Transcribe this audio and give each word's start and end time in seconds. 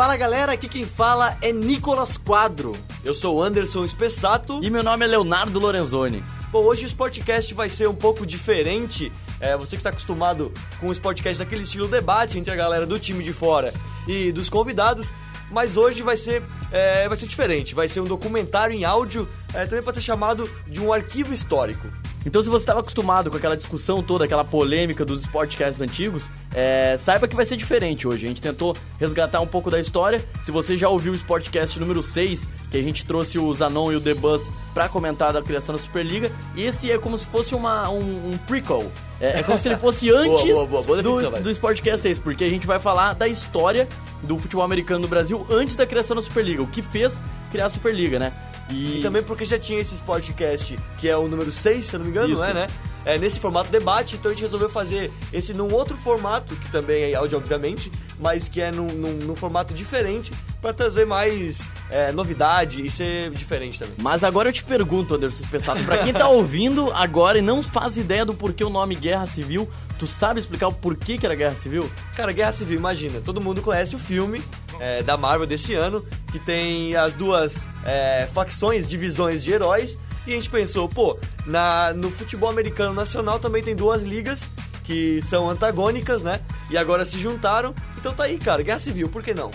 Fala 0.00 0.16
galera, 0.16 0.52
aqui 0.52 0.66
quem 0.66 0.86
fala 0.86 1.36
é 1.42 1.52
Nicolas 1.52 2.16
Quadro. 2.16 2.74
Eu 3.04 3.14
sou 3.14 3.36
o 3.36 3.42
Anderson 3.42 3.84
Espessato. 3.84 4.58
E 4.64 4.70
meu 4.70 4.82
nome 4.82 5.04
é 5.04 5.08
Leonardo 5.08 5.60
Lorenzoni. 5.60 6.24
Bom, 6.50 6.64
hoje 6.64 6.86
o 6.86 6.88
Sportcast 6.88 7.52
vai 7.52 7.68
ser 7.68 7.86
um 7.86 7.94
pouco 7.94 8.24
diferente. 8.24 9.12
É, 9.38 9.58
você 9.58 9.72
que 9.72 9.76
está 9.76 9.90
acostumado 9.90 10.54
com 10.80 10.86
o 10.86 10.92
Sportcast 10.92 11.38
daquele 11.38 11.64
estilo 11.64 11.86
debate 11.86 12.38
entre 12.38 12.50
a 12.50 12.56
galera 12.56 12.86
do 12.86 12.98
time 12.98 13.22
de 13.22 13.34
fora 13.34 13.74
e 14.08 14.32
dos 14.32 14.48
convidados, 14.48 15.12
mas 15.50 15.76
hoje 15.76 16.02
vai 16.02 16.16
ser, 16.16 16.42
é, 16.72 17.06
vai 17.06 17.18
ser 17.18 17.26
diferente. 17.26 17.74
Vai 17.74 17.86
ser 17.86 18.00
um 18.00 18.04
documentário 18.04 18.74
em 18.74 18.86
áudio, 18.86 19.28
é, 19.52 19.66
também 19.66 19.84
pode 19.84 19.98
ser 19.98 20.02
chamado 20.02 20.50
de 20.66 20.80
um 20.80 20.90
arquivo 20.94 21.34
histórico. 21.34 21.86
Então, 22.24 22.42
se 22.42 22.48
você 22.48 22.62
estava 22.62 22.80
acostumado 22.80 23.30
com 23.30 23.36
aquela 23.36 23.56
discussão 23.56 24.02
toda, 24.02 24.24
aquela 24.24 24.44
polêmica 24.44 25.04
dos 25.04 25.22
sportcasts 25.22 25.80
antigos, 25.80 26.28
é, 26.54 26.98
saiba 26.98 27.26
que 27.26 27.34
vai 27.34 27.46
ser 27.46 27.56
diferente 27.56 28.06
hoje. 28.06 28.26
A 28.26 28.28
gente 28.28 28.42
tentou 28.42 28.76
resgatar 28.98 29.40
um 29.40 29.46
pouco 29.46 29.70
da 29.70 29.80
história. 29.80 30.22
Se 30.44 30.50
você 30.50 30.76
já 30.76 30.88
ouviu 30.88 31.12
o 31.12 31.16
Sportcast 31.16 31.80
número 31.80 32.02
6, 32.02 32.46
que 32.70 32.76
a 32.76 32.82
gente 32.82 33.06
trouxe 33.06 33.38
o 33.38 33.52
Zanon 33.52 33.92
e 33.92 33.96
o 33.96 34.00
The 34.00 34.14
Buzz 34.14 34.48
para 34.72 34.88
comentar 34.88 35.32
da 35.32 35.42
criação 35.42 35.74
da 35.74 35.80
Superliga, 35.80 36.30
esse 36.56 36.90
é 36.90 36.98
como 36.98 37.16
se 37.18 37.26
fosse 37.26 37.54
uma, 37.54 37.88
um, 37.90 38.32
um 38.32 38.38
prequel. 38.46 38.90
É, 39.20 39.40
é, 39.40 39.42
como 39.42 39.58
se 39.58 39.68
ele 39.68 39.76
fosse 39.76 40.10
antes 40.14 40.52
boa, 40.52 40.66
boa, 40.66 40.82
boa, 40.82 41.02
do, 41.02 41.40
do 41.40 41.50
Sportcast 41.50 42.02
6, 42.02 42.18
porque 42.18 42.44
a 42.44 42.48
gente 42.48 42.66
vai 42.66 42.78
falar 42.78 43.14
da 43.14 43.28
história 43.28 43.88
do 44.22 44.38
futebol 44.38 44.64
americano 44.64 45.00
no 45.00 45.08
Brasil 45.08 45.46
antes 45.50 45.74
da 45.74 45.86
criação 45.86 46.16
da 46.16 46.22
Superliga, 46.22 46.62
o 46.62 46.66
que 46.66 46.82
fez 46.82 47.22
criar 47.50 47.66
a 47.66 47.70
Superliga, 47.70 48.18
né? 48.18 48.32
E... 48.70 48.98
e 48.98 49.02
também 49.02 49.22
porque 49.22 49.44
já 49.44 49.58
tinha 49.58 49.80
esse 49.80 49.94
Sportcast, 49.94 50.78
que 50.98 51.08
é 51.08 51.16
o 51.16 51.26
número 51.26 51.50
6, 51.50 51.86
se 51.86 51.94
eu 51.94 51.98
não 51.98 52.06
me 52.06 52.12
engano, 52.12 52.32
Isso. 52.32 52.40
não 52.40 52.48
é, 52.48 52.54
né? 52.54 52.66
É, 53.04 53.18
nesse 53.18 53.40
formato 53.40 53.70
debate, 53.70 54.16
então 54.16 54.30
a 54.30 54.34
gente 54.34 54.42
resolveu 54.42 54.68
fazer 54.68 55.10
esse 55.32 55.54
num 55.54 55.72
outro 55.72 55.96
formato, 55.96 56.54
que 56.54 56.70
também 56.70 57.12
é 57.12 57.14
áudio, 57.14 57.38
obviamente, 57.38 57.90
mas 58.18 58.48
que 58.48 58.60
é 58.60 58.70
num, 58.70 58.86
num, 58.86 59.12
num 59.12 59.36
formato 59.36 59.72
diferente, 59.72 60.30
para 60.60 60.72
trazer 60.74 61.06
mais 61.06 61.70
é, 61.90 62.12
novidade 62.12 62.84
e 62.84 62.90
ser 62.90 63.30
diferente 63.30 63.78
também. 63.78 63.94
Mas 63.98 64.22
agora 64.22 64.50
eu 64.50 64.52
te 64.52 64.62
pergunto, 64.62 65.14
Anderson 65.14 65.42
Spessato, 65.44 65.82
pra 65.84 65.98
quem 65.98 66.12
tá 66.12 66.28
ouvindo 66.28 66.92
agora 66.92 67.38
e 67.38 67.42
não 67.42 67.62
faz 67.62 67.96
ideia 67.96 68.26
do 68.26 68.34
porquê 68.34 68.62
o 68.62 68.68
nome 68.68 68.94
Guerra 68.94 69.26
Civil, 69.26 69.68
tu 69.98 70.06
sabe 70.06 70.38
explicar 70.38 70.68
o 70.68 70.72
porquê 70.72 71.16
que 71.16 71.24
era 71.24 71.34
Guerra 71.34 71.56
Civil? 71.56 71.90
Cara, 72.14 72.32
Guerra 72.32 72.52
Civil, 72.52 72.76
imagina, 72.76 73.20
todo 73.22 73.40
mundo 73.40 73.62
conhece 73.62 73.96
o 73.96 73.98
filme, 73.98 74.42
é, 74.78 75.02
da 75.02 75.16
Marvel 75.16 75.46
desse 75.46 75.74
ano, 75.74 76.04
que 76.30 76.38
tem 76.38 76.94
as 76.96 77.12
duas 77.14 77.68
é, 77.84 78.28
facções, 78.32 78.86
divisões 78.86 79.42
de 79.42 79.52
heróis. 79.52 79.98
E 80.26 80.32
a 80.32 80.34
gente 80.34 80.50
pensou, 80.50 80.88
pô, 80.88 81.18
na, 81.46 81.92
no 81.92 82.10
futebol 82.10 82.50
americano 82.50 82.92
nacional 82.92 83.38
também 83.38 83.62
tem 83.62 83.74
duas 83.74 84.02
ligas 84.02 84.50
que 84.84 85.22
são 85.22 85.48
antagônicas, 85.48 86.22
né? 86.22 86.40
E 86.68 86.76
agora 86.76 87.04
se 87.04 87.18
juntaram. 87.18 87.74
Então 87.96 88.12
tá 88.12 88.24
aí, 88.24 88.38
cara, 88.38 88.62
Guerra 88.62 88.78
Civil, 88.78 89.08
por 89.08 89.22
que 89.22 89.32
não? 89.32 89.50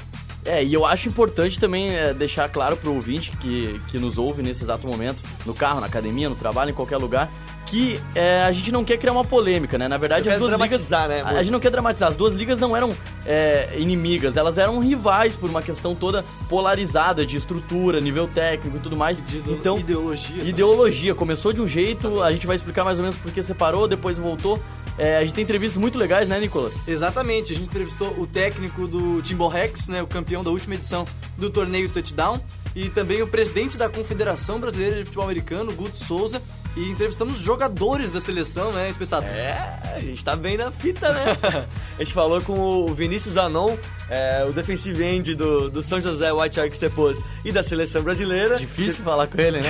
É, 0.46 0.64
e 0.64 0.74
eu 0.74 0.86
acho 0.86 1.10
importante 1.10 1.60
também 1.60 1.98
é, 1.98 2.14
deixar 2.14 2.48
claro 2.50 2.78
pro 2.78 2.94
ouvinte 2.94 3.32
que, 3.38 3.82
que 3.88 3.98
nos 3.98 4.18
ouve 4.18 4.44
nesse 4.44 4.64
exato 4.64 4.88
momento, 4.88 5.22
no 5.44 5.56
carro, 5.56 5.82
na 5.82 5.88
academia, 5.88 6.30
no 6.30 6.36
trabalho, 6.36 6.70
em 6.70 6.74
qualquer 6.74 6.98
lugar, 6.98 7.32
que 7.66 8.00
é, 8.14 8.42
a 8.44 8.52
gente 8.52 8.72
não 8.72 8.84
quer 8.84 8.98
criar 8.98 9.12
uma 9.12 9.26
polêmica, 9.26 9.78
né? 9.78 9.88
Na 9.88 9.98
verdade, 9.98 10.30
as 10.30 10.40
duas 10.40 10.54
ligas. 10.54 10.90
Né, 10.90 11.22
a, 11.22 11.30
a 11.30 11.44
gente 11.44 11.52
não 11.52 11.60
quer 11.60 11.72
dramatizar. 11.72 12.10
As 12.10 12.16
duas 12.16 12.34
ligas 12.34 12.60
não 12.60 12.76
eram 12.76 12.96
é, 13.26 13.76
inimigas, 13.78 14.38
elas 14.38 14.58
eram 14.58 14.80
rivais 14.80 15.36
por 15.36 15.50
uma 15.50 15.62
questão 15.62 15.96
toda 15.96 16.24
polarizada 16.48 17.26
de 17.26 17.38
estrutura, 17.38 18.00
nível 18.00 18.28
técnico 18.28 18.78
e 18.78 18.80
tudo 18.80 18.96
mais. 18.96 19.26
De, 19.26 19.38
então, 19.48 19.78
ideologia. 19.80 20.44
Ideologia. 20.44 21.16
Começou 21.16 21.52
de 21.52 21.62
um 21.62 21.68
jeito, 21.68 22.22
a 22.22 22.32
gente 22.32 22.46
vai 22.46 22.56
explicar 22.56 22.84
mais 22.84 22.98
ou 22.98 23.04
menos 23.04 23.18
por 23.18 23.32
que 23.32 23.42
separou, 23.42 23.88
depois 23.88 24.18
voltou. 24.18 24.62
É, 24.98 25.18
a 25.18 25.22
gente 25.22 25.34
tem 25.34 25.44
entrevistas 25.44 25.78
muito 25.78 25.98
legais, 25.98 26.30
né, 26.30 26.40
Nicolas? 26.40 26.74
Exatamente, 26.88 27.52
a 27.52 27.56
gente 27.56 27.68
entrevistou 27.68 28.18
o 28.18 28.26
técnico 28.26 28.88
do 28.88 29.22
Timber 29.22 29.50
Rex, 29.50 29.90
né, 29.90 30.02
o 30.02 30.08
campeão 30.08 30.42
da 30.42 30.50
última 30.50 30.76
edição 30.76 31.06
do 31.38 31.50
torneio 31.50 31.90
Touchdown, 31.90 32.40
e 32.74 32.90
também 32.90 33.22
o 33.22 33.28
presidente 33.28 33.78
da 33.78 33.90
Confederação 33.90 34.58
Brasileira 34.58 34.96
de 34.96 35.04
Futebol 35.04 35.26
Americano, 35.26 35.74
Guto 35.74 35.98
Souza, 35.98 36.42
e 36.76 36.90
entrevistamos 36.90 37.40
jogadores 37.40 38.12
da 38.12 38.20
seleção, 38.20 38.72
né, 38.72 38.90
Espessato? 38.90 39.26
É, 39.26 39.94
a 39.96 40.00
gente 40.00 40.24
tá 40.24 40.36
bem 40.36 40.58
na 40.58 40.72
fita, 40.72 41.12
né? 41.14 41.38
a 41.98 42.04
gente 42.04 42.14
falou 42.14 42.42
com 42.42 42.54
o 42.54 42.94
Vinícius 42.94 43.38
Anon, 43.38 43.78
é, 44.10 44.46
o 44.48 44.52
defensive 44.52 45.04
end 45.04 45.36
do, 45.36 45.70
do 45.70 45.82
São 45.82 46.02
José 46.02 46.32
White 46.34 46.56
Sharks 46.56 46.80
depois 46.80 47.22
e 47.44 47.52
da 47.52 47.64
seleção 47.64 48.04
brasileira. 48.04 48.58
Difícil 48.58 49.04
falar 49.04 49.28
com 49.28 49.40
ele, 49.40 49.62
né? 49.62 49.70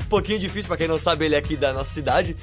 um 0.00 0.06
pouquinho 0.08 0.38
difícil, 0.38 0.68
pra 0.68 0.76
quem 0.76 0.88
não 0.88 0.98
sabe, 0.98 1.24
ele 1.24 1.34
é 1.34 1.38
aqui 1.38 1.56
da 1.56 1.72
nossa 1.72 1.92
cidade. 1.92 2.36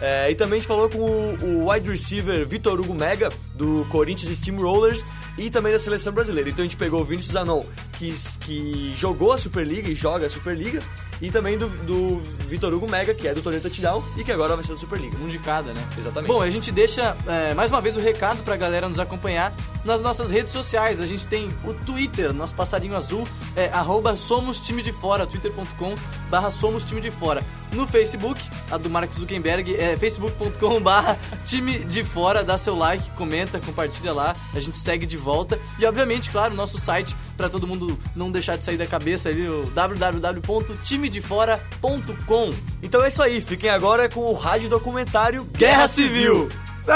É, 0.00 0.30
e 0.30 0.34
também 0.34 0.56
a 0.56 0.60
gente 0.60 0.68
falou 0.68 0.88
com 0.88 0.98
o, 0.98 1.44
o 1.44 1.70
wide 1.70 1.90
receiver 1.90 2.46
Vitor 2.48 2.80
Hugo 2.80 2.94
Mega, 2.94 3.28
do 3.54 3.86
Corinthians 3.90 4.36
Steamrollers, 4.38 5.04
e 5.36 5.50
também 5.50 5.72
da 5.72 5.78
seleção 5.78 6.12
brasileira. 6.12 6.48
Então 6.48 6.64
a 6.64 6.66
gente 6.66 6.76
pegou 6.76 7.02
o 7.02 7.04
Vinícius 7.04 7.34
Zanon, 7.34 7.62
que, 7.98 8.14
que 8.40 8.94
jogou 8.96 9.32
a 9.32 9.38
Superliga 9.38 9.90
e 9.90 9.94
joga 9.94 10.26
a 10.26 10.30
Superliga, 10.30 10.82
e 11.20 11.30
também 11.30 11.58
do, 11.58 11.68
do 11.68 12.20
Vitor 12.48 12.72
Hugo 12.72 12.88
Mega, 12.88 13.14
que 13.14 13.28
é 13.28 13.34
do 13.34 13.42
Torneio 13.42 13.62
Touchdown 13.62 14.02
e 14.16 14.24
que 14.24 14.32
agora 14.32 14.54
vai 14.54 14.64
ser 14.64 14.72
da 14.72 14.78
Superliga. 14.78 15.16
Um 15.18 15.28
de 15.28 15.38
cada, 15.38 15.72
né? 15.72 15.88
Exatamente. 15.96 16.28
Bom, 16.28 16.40
a 16.42 16.50
gente 16.50 16.72
deixa 16.72 17.16
é, 17.26 17.54
mais 17.54 17.70
uma 17.70 17.80
vez 17.80 17.96
o 17.96 18.00
recado 18.00 18.42
pra 18.42 18.56
galera 18.56 18.88
nos 18.88 18.98
acompanhar 18.98 19.52
nas 19.84 20.00
nossas 20.00 20.30
redes 20.30 20.52
sociais. 20.52 21.00
A 21.00 21.06
gente 21.06 21.26
tem 21.26 21.48
o 21.64 21.72
Twitter, 21.72 22.32
nosso 22.32 22.54
passarinho 22.54 22.96
azul, 22.96 23.26
é 23.54 23.68
arroba 23.68 24.16
somos 24.16 24.60
time 24.60 24.82
de 24.82 24.92
fora, 24.92 25.26
twitter.com 25.26 25.94
barra 26.28 26.50
somos 26.50 26.84
time 26.84 27.00
de 27.00 27.10
fora. 27.10 27.42
No 27.72 27.86
Facebook, 27.86 28.42
a 28.70 28.76
do 28.76 28.90
Mark 28.90 29.12
Zuckerberg, 29.12 29.76
é 29.76 29.96
facebook.com 29.96 30.80
barra 30.80 31.18
time 31.44 31.80
de 31.80 32.02
fora, 32.02 32.42
dá 32.42 32.58
seu 32.58 32.74
like, 32.74 33.10
comenta, 33.12 33.60
compartilha 33.60 34.12
lá, 34.12 34.34
a 34.54 34.60
gente 34.60 34.78
segue 34.78 35.06
de 35.06 35.16
volta. 35.16 35.58
E 35.78 35.86
obviamente, 35.86 36.30
claro, 36.30 36.54
nosso 36.54 36.78
site 36.78 37.14
para 37.40 37.48
todo 37.48 37.66
mundo 37.66 37.98
não 38.14 38.30
deixar 38.30 38.58
de 38.58 38.64
sair 38.66 38.76
da 38.76 38.86
cabeça 38.86 39.30
ali, 39.30 39.48
o 39.48 39.64
www.timedefora.com. 39.70 42.50
Então 42.82 43.02
é 43.02 43.08
isso 43.08 43.22
aí, 43.22 43.40
fiquem 43.40 43.70
agora 43.70 44.10
com 44.10 44.20
o 44.20 44.34
rádio 44.34 44.68
documentário 44.68 45.44
Guerra 45.44 45.88
Civil. 45.88 46.50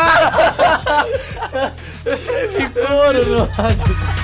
Ficou 2.05 3.15
no 3.25 3.47
rádio. 3.47 4.24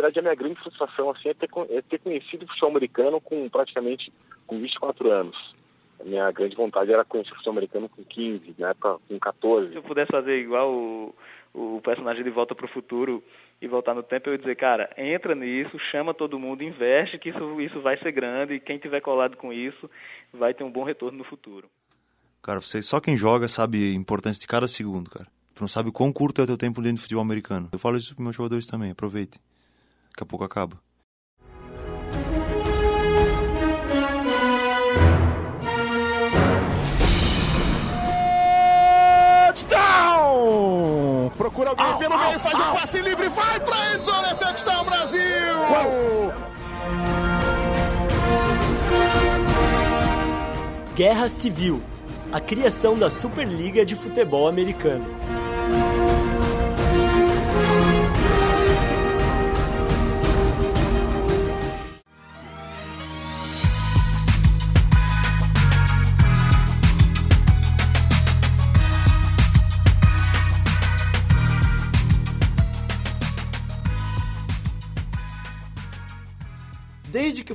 Verdade, 0.00 0.18
a 0.18 0.22
minha 0.22 0.34
grande 0.34 0.60
frustração 0.60 1.10
assim, 1.10 1.28
é, 1.28 1.34
ter, 1.34 1.48
é 1.70 1.82
ter 1.82 1.98
conhecido 1.98 2.44
o 2.44 2.48
futebol 2.48 2.70
americano 2.70 3.20
com 3.20 3.48
praticamente 3.48 4.12
com 4.46 4.58
24 4.58 5.10
anos. 5.10 5.54
A 6.00 6.04
minha 6.04 6.30
grande 6.30 6.54
vontade 6.54 6.92
era 6.92 7.04
conhecer 7.04 7.32
o 7.32 7.36
futebol 7.36 7.52
americano 7.52 7.88
com 7.88 8.04
15, 8.04 8.54
na 8.58 8.70
época 8.70 8.98
com 9.08 9.18
14. 9.18 9.70
Se 9.70 9.76
eu 9.76 9.82
pudesse 9.82 10.12
fazer 10.12 10.38
igual 10.38 10.72
o, 10.72 11.14
o 11.52 11.80
personagem 11.82 12.22
de 12.22 12.30
Volta 12.30 12.54
para 12.54 12.66
o 12.66 12.68
Futuro 12.68 13.22
e 13.60 13.66
voltar 13.66 13.94
no 13.94 14.02
tempo, 14.02 14.28
eu 14.28 14.34
ia 14.34 14.38
dizer, 14.38 14.56
cara, 14.56 14.88
entra 14.96 15.34
nisso, 15.34 15.76
chama 15.90 16.14
todo 16.14 16.38
mundo, 16.38 16.62
investe, 16.62 17.18
que 17.18 17.30
isso, 17.30 17.60
isso 17.60 17.80
vai 17.80 17.98
ser 17.98 18.12
grande 18.12 18.54
e 18.54 18.60
quem 18.60 18.78
tiver 18.78 19.00
colado 19.00 19.36
com 19.36 19.52
isso 19.52 19.90
vai 20.32 20.54
ter 20.54 20.62
um 20.62 20.70
bom 20.70 20.84
retorno 20.84 21.18
no 21.18 21.24
futuro. 21.24 21.68
Cara, 22.40 22.60
você, 22.60 22.80
só 22.80 23.00
quem 23.00 23.16
joga 23.16 23.48
sabe 23.48 23.92
a 23.92 23.94
importância 23.94 24.40
de 24.40 24.46
cada 24.46 24.68
segundo, 24.68 25.10
cara. 25.10 25.26
Tu 25.54 25.60
não 25.60 25.68
sabe 25.68 25.90
quão 25.90 26.12
curto 26.12 26.40
é 26.40 26.44
o 26.44 26.46
teu 26.46 26.56
tempo 26.56 26.80
dentro 26.80 26.98
de 26.98 27.02
futebol 27.02 27.24
americano. 27.24 27.68
Eu 27.72 27.78
falo 27.80 27.96
isso 27.96 28.14
para 28.14 28.22
meus 28.22 28.36
jogadores 28.36 28.68
também, 28.68 28.92
aproveite. 28.92 29.40
Daqui 30.18 30.24
a 30.24 30.26
pouco 30.26 30.44
acaba. 30.44 30.76
Touchdown! 39.54 41.30
Procura 41.36 41.70
alguém 41.70 41.86
au, 41.86 41.98
pelo 41.98 42.14
au, 42.14 42.18
meio, 42.18 42.40
faz 42.40 42.54
o 42.54 42.58
um 42.58 42.72
passe 42.74 43.00
livre, 43.00 43.28
vai 43.28 43.60
pra 43.60 43.94
endzone, 43.94 44.28
é 44.28 44.34
touchdown 44.34 44.84
Brasil! 44.84 45.20
Uau. 45.70 46.34
Guerra 50.96 51.28
Civil, 51.28 51.80
a 52.32 52.40
criação 52.40 52.98
da 52.98 53.08
Superliga 53.08 53.86
de 53.86 53.94
Futebol 53.94 54.48
Americano. 54.48 55.37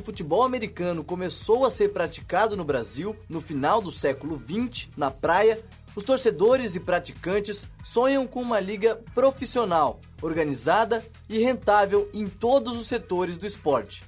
Futebol 0.04 0.44
americano 0.44 1.04
começou 1.04 1.66
a 1.66 1.72
ser 1.72 1.90
praticado 1.90 2.56
no 2.56 2.64
Brasil, 2.64 3.16
no 3.30 3.42
final 3.42 3.82
do 3.82 3.92
século 3.92 4.38
XX, 4.38 4.90
na 4.98 5.10
praia, 5.10 5.64
Os 5.96 6.04
torcedores 6.04 6.76
e 6.76 6.80
praticantes 6.80 7.68
sonham 7.84 8.26
com 8.26 8.42
uma 8.42 8.60
liga 8.60 9.00
profissional, 9.14 10.02
organizada 10.22 11.06
e 11.30 11.38
rentável 11.38 12.10
em 12.14 12.26
todos 12.28 12.80
os 12.80 12.88
setores 12.88 13.38
do 13.38 13.46
esporte. 13.46 14.04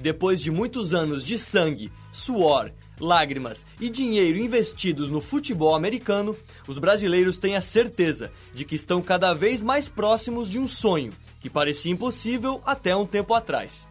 Depois 0.00 0.40
de 0.40 0.50
muitos 0.50 0.92
anos 0.92 1.24
de 1.24 1.38
sangue, 1.38 1.92
suor, 2.12 2.72
lágrimas 3.00 3.64
e 3.80 3.88
dinheiro 3.88 4.38
investidos 4.38 5.08
no 5.08 5.20
futebol 5.20 5.74
americano, 5.74 6.36
os 6.66 6.76
brasileiros 6.76 7.38
têm 7.38 7.56
a 7.56 7.60
certeza 7.60 8.32
de 8.52 8.64
que 8.64 8.74
estão 8.74 9.00
cada 9.00 9.32
vez 9.32 9.62
mais 9.62 9.88
próximos 9.88 10.50
de 10.50 10.58
um 10.58 10.66
sonho 10.66 11.12
que 11.40 11.48
parecia 11.48 11.92
impossível 11.92 12.60
até 12.66 12.94
um 12.96 13.06
tempo 13.06 13.32
atrás. 13.32 13.88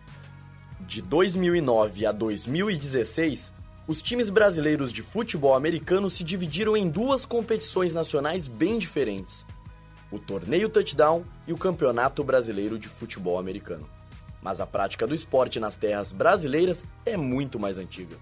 De 0.88 1.02
2009 1.02 2.06
a 2.06 2.12
2016, 2.12 3.52
os 3.88 4.04
times 4.04 4.30
brasileiros 4.30 4.94
de 4.94 5.02
futebol 5.02 5.56
americano 5.56 6.12
se 6.12 6.24
dividiram 6.24 6.78
em 6.78 6.88
duas 6.88 7.26
competições 7.26 7.92
nacionais 7.92 8.46
bem 8.46 8.78
diferentes: 8.78 9.44
o 10.12 10.20
Torneio 10.20 10.70
Touchdown 10.70 11.24
e 11.48 11.54
o 11.54 11.58
Campeonato 11.58 12.24
Brasileiro 12.24 12.78
de 12.78 12.88
Futebol 12.88 13.40
Americano. 13.40 13.90
Mas 14.44 14.62
a 14.62 14.68
prática 14.68 15.08
do 15.08 15.16
esporte 15.16 15.60
nas 15.60 15.76
terras 15.76 16.12
brasileiras 16.12 16.86
é 17.04 17.18
muito 17.18 17.60
mais 17.60 17.80
antiga. 17.80 18.16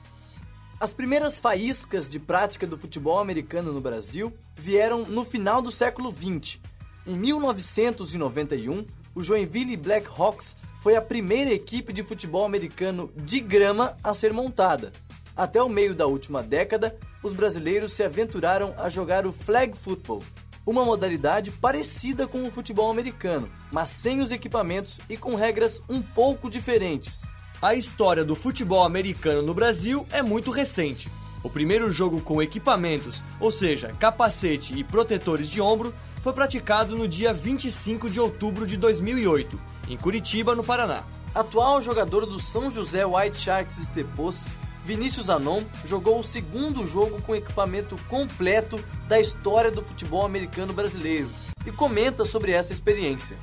As 0.80 0.94
primeiras 0.94 1.38
faíscas 1.38 2.08
de 2.08 2.18
prática 2.18 2.66
do 2.66 2.78
futebol 2.78 3.20
americano 3.20 3.74
no 3.74 3.82
Brasil 3.82 4.34
vieram 4.56 5.06
no 5.06 5.26
final 5.26 5.62
do 5.62 5.70
século 5.70 6.12
XX. 6.12 6.60
Em 7.06 7.18
1991, 7.18 8.86
o 9.16 9.24
Joinville 9.24 9.78
Blackhawks 9.78 10.56
foi 10.82 10.96
a 10.96 11.02
primeira 11.02 11.52
equipe 11.52 11.94
de 11.94 12.04
futebol 12.04 12.46
americano 12.46 13.12
de 13.16 13.40
grama 13.40 13.96
a 14.04 14.14
ser 14.14 14.34
montada. 14.34 14.92
Até 15.36 15.62
o 15.62 15.70
meio 15.70 15.96
da 15.96 16.06
última 16.06 16.44
década, 16.44 16.98
os 17.24 17.34
brasileiros 17.34 17.94
se 17.94 18.04
aventuraram 18.04 18.74
a 18.78 18.90
jogar 18.90 19.26
o 19.26 19.32
flag 19.32 19.76
football, 19.78 20.22
uma 20.66 20.86
modalidade 20.86 21.52
parecida 21.52 22.28
com 22.28 22.44
o 22.44 22.52
futebol 22.52 22.90
americano, 22.92 23.50
mas 23.72 23.90
sem 23.90 24.22
os 24.22 24.32
equipamentos 24.32 25.00
e 25.10 25.18
com 25.18 25.36
regras 25.36 25.82
um 25.90 26.02
pouco 26.02 26.50
diferentes. 26.50 27.24
A 27.62 27.76
história 27.76 28.24
do 28.24 28.36
futebol 28.36 28.84
americano 28.84 29.42
no 29.42 29.54
Brasil 29.54 30.06
é 30.12 30.22
muito 30.22 30.52
recente. 30.52 31.10
O 31.44 31.50
primeiro 31.50 31.92
jogo 31.92 32.22
com 32.22 32.42
equipamentos, 32.42 33.24
ou 33.40 33.52
seja, 33.52 33.92
capacete 34.00 34.78
e 34.78 34.84
protetores 34.84 35.50
de 35.50 35.60
ombro, 35.60 35.94
foi 36.24 36.32
praticado 36.32 36.96
no 36.96 37.06
dia 37.06 37.34
25 37.34 38.10
de 38.10 38.18
outubro 38.18 38.66
de 38.66 38.78
2008, 38.78 39.60
em 39.90 39.98
Curitiba, 39.98 40.56
no 40.56 40.64
Paraná. 40.64 41.04
Atual 41.36 41.82
jogador 41.82 42.26
do 42.26 42.40
São 42.40 42.72
José 42.72 43.06
White 43.06 43.38
Sharks 43.38 43.78
Estepos, 43.78 44.46
Vinícius 44.86 45.30
Anon 45.30 45.64
jogou 45.84 46.18
o 46.18 46.24
segundo 46.24 46.86
jogo 46.86 47.22
com 47.22 47.36
equipamento 47.36 47.98
completo 48.08 48.80
da 49.06 49.20
história 49.20 49.70
do 49.70 49.82
futebol 49.82 50.26
americano 50.26 50.72
brasileiro 50.72 51.28
e 51.66 51.72
comenta 51.74 52.24
sobre 52.24 52.54
essa 52.54 52.72
experiência. 52.72 53.36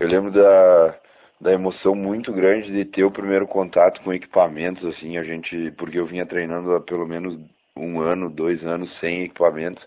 Eu 0.00 0.08
lembro 0.08 0.32
da, 0.32 0.96
da 1.40 1.52
emoção 1.52 1.94
muito 1.94 2.32
grande 2.32 2.72
de 2.72 2.84
ter 2.84 3.04
o 3.04 3.12
primeiro 3.12 3.46
contato 3.46 4.00
com 4.00 4.12
equipamentos, 4.12 4.84
assim, 4.88 5.18
a 5.18 5.22
gente, 5.22 5.70
porque 5.76 6.00
eu 6.00 6.06
vinha 6.06 6.26
treinando 6.26 6.74
há 6.74 6.80
pelo 6.80 7.06
menos 7.06 7.38
um 7.80 8.00
ano, 8.00 8.30
dois 8.30 8.64
anos 8.64 8.90
sem 9.00 9.22
equipamentos. 9.24 9.86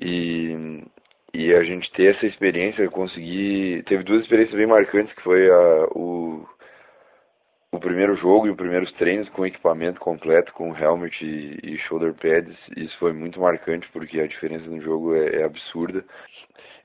E, 0.00 0.84
e 1.32 1.54
a 1.54 1.62
gente 1.62 1.90
ter 1.92 2.14
essa 2.16 2.26
experiência, 2.26 2.88
conseguir. 2.90 3.82
Teve 3.84 4.02
duas 4.02 4.22
experiências 4.22 4.56
bem 4.56 4.66
marcantes, 4.66 5.14
que 5.14 5.22
foi 5.22 5.50
a, 5.50 5.84
o, 5.94 6.46
o 7.72 7.78
primeiro 7.78 8.14
jogo 8.16 8.46
e 8.46 8.50
os 8.50 8.56
primeiros 8.56 8.92
treinos 8.92 9.28
com 9.28 9.46
equipamento 9.46 10.00
completo, 10.00 10.52
com 10.52 10.76
helmet 10.76 11.24
e, 11.24 11.74
e, 11.74 11.76
shoulder 11.76 12.14
pads. 12.14 12.56
Isso 12.76 12.98
foi 12.98 13.12
muito 13.12 13.40
marcante 13.40 13.88
porque 13.92 14.20
a 14.20 14.26
diferença 14.26 14.68
no 14.68 14.80
jogo 14.80 15.14
é, 15.14 15.40
é 15.40 15.44
absurda 15.44 16.04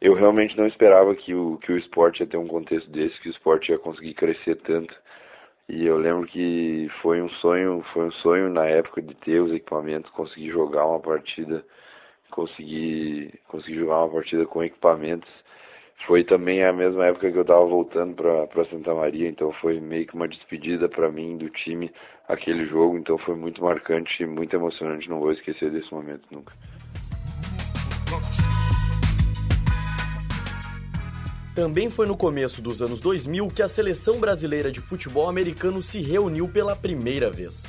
eu 0.01 0.13
realmente 0.13 0.57
não 0.57 0.67
esperava 0.67 1.15
que 1.15 1.33
o, 1.33 1.57
que 1.57 1.71
o 1.71 1.77
esporte 1.77 2.19
ia 2.19 2.27
ter 2.27 2.37
um 2.37 2.47
contexto 2.47 2.89
desse, 2.89 3.19
que 3.19 3.29
o 3.29 3.31
esporte 3.31 3.71
ia 3.71 3.79
conseguir 3.79 4.13
crescer 4.13 4.55
tanto. 4.55 4.95
E 5.67 5.85
eu 5.85 5.97
lembro 5.97 6.27
que 6.27 6.87
foi 7.01 7.21
um 7.21 7.29
sonho, 7.29 7.81
foi 7.81 8.05
um 8.05 8.11
sonho 8.11 8.49
na 8.49 8.65
época 8.65 9.01
de 9.01 9.15
ter 9.15 9.41
os 9.41 9.51
equipamentos, 9.51 10.11
conseguir 10.11 10.49
jogar 10.51 10.85
uma 10.85 10.99
partida, 10.99 11.65
conseguir, 12.29 13.39
conseguir 13.47 13.79
jogar 13.79 13.99
uma 14.03 14.09
partida 14.09 14.45
com 14.45 14.63
equipamentos. 14.63 15.29
Foi 16.05 16.23
também 16.23 16.63
a 16.63 16.73
mesma 16.73 17.07
época 17.07 17.31
que 17.31 17.37
eu 17.37 17.41
estava 17.41 17.65
voltando 17.65 18.13
para 18.15 18.65
Santa 18.65 18.93
Maria, 18.93 19.27
então 19.27 19.51
foi 19.51 19.79
meio 19.79 20.05
que 20.05 20.13
uma 20.13 20.27
despedida 20.27 20.87
para 20.87 21.11
mim 21.11 21.37
do 21.37 21.49
time 21.49 21.91
aquele 22.27 22.65
jogo, 22.65 22.97
então 22.97 23.17
foi 23.17 23.35
muito 23.35 23.63
marcante 23.63 24.25
muito 24.25 24.53
emocionante, 24.55 25.09
não 25.09 25.19
vou 25.19 25.31
esquecer 25.31 25.71
desse 25.71 25.91
momento 25.93 26.27
nunca. 26.29 26.53
Também 31.55 31.89
foi 31.89 32.05
no 32.05 32.17
começo 32.17 32.61
dos 32.61 32.81
anos 32.81 32.99
2000 32.99 33.47
que 33.47 33.63
a 33.63 33.69
seleção 33.69 34.19
brasileira 34.19 34.69
de 34.69 34.81
futebol 34.81 35.29
americano 35.29 35.81
se 35.81 36.01
reuniu 36.01 36.49
pela 36.49 36.75
primeira 36.75 37.31
vez. 37.31 37.63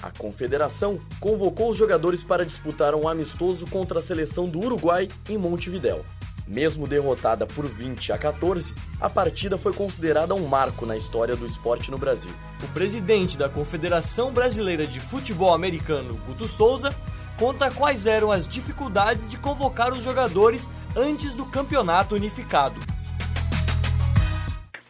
A 0.00 0.12
confederação 0.16 1.00
convocou 1.18 1.70
os 1.70 1.76
jogadores 1.76 2.22
para 2.22 2.46
disputar 2.46 2.94
um 2.94 3.08
amistoso 3.08 3.66
contra 3.66 3.98
a 3.98 4.02
seleção 4.02 4.48
do 4.48 4.60
Uruguai 4.60 5.08
em 5.28 5.36
Montevidéu. 5.36 6.04
Mesmo 6.46 6.86
derrotada 6.86 7.44
por 7.44 7.66
20 7.66 8.12
a 8.12 8.18
14, 8.18 8.74
a 9.00 9.10
partida 9.10 9.58
foi 9.58 9.72
considerada 9.72 10.36
um 10.36 10.46
marco 10.46 10.86
na 10.86 10.96
história 10.96 11.34
do 11.34 11.44
esporte 11.44 11.90
no 11.90 11.98
Brasil. 11.98 12.30
O 12.62 12.68
presidente 12.68 13.36
da 13.36 13.48
Confederação 13.48 14.30
Brasileira 14.30 14.86
de 14.86 15.00
Futebol 15.00 15.52
Americano, 15.52 16.16
Guto 16.28 16.46
Souza, 16.46 16.94
conta 17.36 17.72
quais 17.72 18.06
eram 18.06 18.30
as 18.30 18.46
dificuldades 18.46 19.28
de 19.28 19.36
convocar 19.36 19.92
os 19.92 20.04
jogadores 20.04 20.70
antes 20.96 21.34
do 21.34 21.44
campeonato 21.44 22.14
unificado 22.14 22.91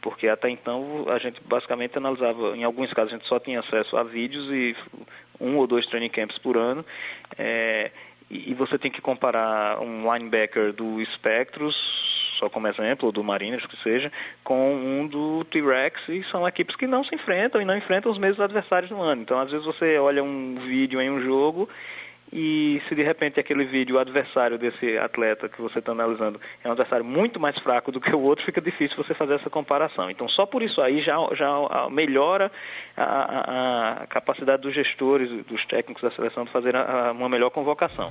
porque 0.03 0.29
até 0.29 0.51
então 0.51 1.07
a 1.09 1.19
gente 1.19 1.41
basicamente 1.45 1.97
analisava, 1.97 2.57
em 2.57 2.65
alguns 2.65 2.93
casos 2.93 3.13
a 3.13 3.17
gente 3.17 3.29
só 3.29 3.39
tinha 3.39 3.61
acesso 3.61 3.97
a 3.97 4.03
vídeos 4.03 4.51
e 4.51 4.77
um 5.41 5.57
ou 5.57 5.67
dois 5.67 5.87
training 5.87 6.11
camps 6.11 6.37
por 6.39 6.57
ano, 6.59 6.85
é, 7.39 7.91
e, 8.31 8.55
você 8.55 8.79
tem 8.79 8.91
que 8.91 9.01
comparar 9.01 9.79
um 9.81 10.13
linebacker 10.13 10.73
do 10.73 11.05
Spectros, 11.15 11.77
só 12.39 12.49
como 12.49 12.67
exemplo, 12.67 13.07
ou 13.07 13.13
do 13.13 13.23
Mariners, 13.23 13.67
que 13.67 13.77
seja, 13.83 14.11
com 14.43 14.75
um 14.75 15.07
do 15.07 15.45
T-Rex, 15.45 16.09
e 16.09 16.25
são 16.31 16.49
equipes 16.49 16.75
que 16.77 16.87
não 16.87 17.05
se 17.05 17.15
enfrentam 17.15 17.61
e 17.61 17.65
não 17.65 17.77
enfrentam 17.77 18.11
os 18.11 18.19
mesmos 18.19 18.41
adversários 18.41 18.91
no 18.91 19.03
ano. 19.03 19.21
Então, 19.21 19.39
às 19.39 19.51
vezes 19.51 19.67
você 19.67 19.99
olha 19.99 20.25
um 20.25 20.55
vídeo 20.67 21.01
em 21.01 21.11
um 21.11 21.21
jogo 21.21 21.69
e 22.33 22.81
se 22.89 22.95
de 22.95 23.03
repente 23.03 23.39
aquele 23.39 23.65
vídeo, 23.65 23.97
o 23.97 23.99
adversário 23.99 24.59
desse 24.59 24.97
atleta 24.97 25.49
que 25.49 25.61
você 25.61 25.81
está 25.81 25.93
analisando 25.93 26.41
é 26.65 26.69
um 26.69 26.73
adversário 26.73 27.05
muito 27.05 27.39
mais 27.39 27.59
fraco 27.59 27.93
do 27.93 28.01
que 28.01 28.15
o 28.15 28.21
outro, 28.21 28.45
fica 28.45 28.61
difícil 28.61 28.97
você 28.97 29.13
fazer 29.15 29.35
essa 29.35 29.51
comparação. 29.51 30.11
Então, 30.11 30.27
só 30.31 30.47
por 30.47 30.63
isso 30.63 30.81
aí 30.81 31.03
já, 31.03 31.17
já 31.35 31.89
melhora 31.91 32.51
a, 32.97 33.03
a, 33.03 34.03
a 34.03 34.07
capacidade 34.07 34.63
dos 34.63 34.75
gestores, 34.75 35.45
dos 35.45 35.65
técnicos 35.67 36.03
da 36.03 36.11
seleção 36.13 36.45
de 36.45 36.53
fazer 36.53 36.75
a, 36.75 37.13
uma 37.13 37.29
melhor 37.29 37.51
convocação. 37.51 38.11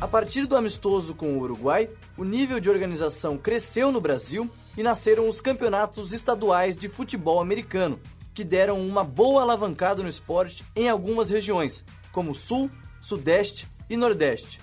A 0.00 0.08
partir 0.08 0.46
do 0.46 0.56
amistoso 0.56 1.14
com 1.14 1.34
o 1.34 1.40
Uruguai, 1.40 1.88
o 2.16 2.24
nível 2.24 2.60
de 2.60 2.68
organização 2.68 3.38
cresceu 3.38 3.90
no 3.90 4.00
Brasil 4.00 4.48
e 4.76 4.82
nasceram 4.82 5.28
os 5.28 5.40
campeonatos 5.40 6.12
estaduais 6.12 6.76
de 6.76 6.88
futebol 6.88 7.40
americano, 7.40 7.98
que 8.34 8.44
deram 8.44 8.84
uma 8.84 9.04
boa 9.04 9.42
alavancada 9.42 10.02
no 10.02 10.08
esporte 10.08 10.64
em 10.74 10.88
algumas 10.88 11.30
regiões, 11.30 11.84
como 12.12 12.34
Sul, 12.34 12.68
Sudeste 13.00 13.68
e 13.88 13.96
Nordeste. 13.96 14.60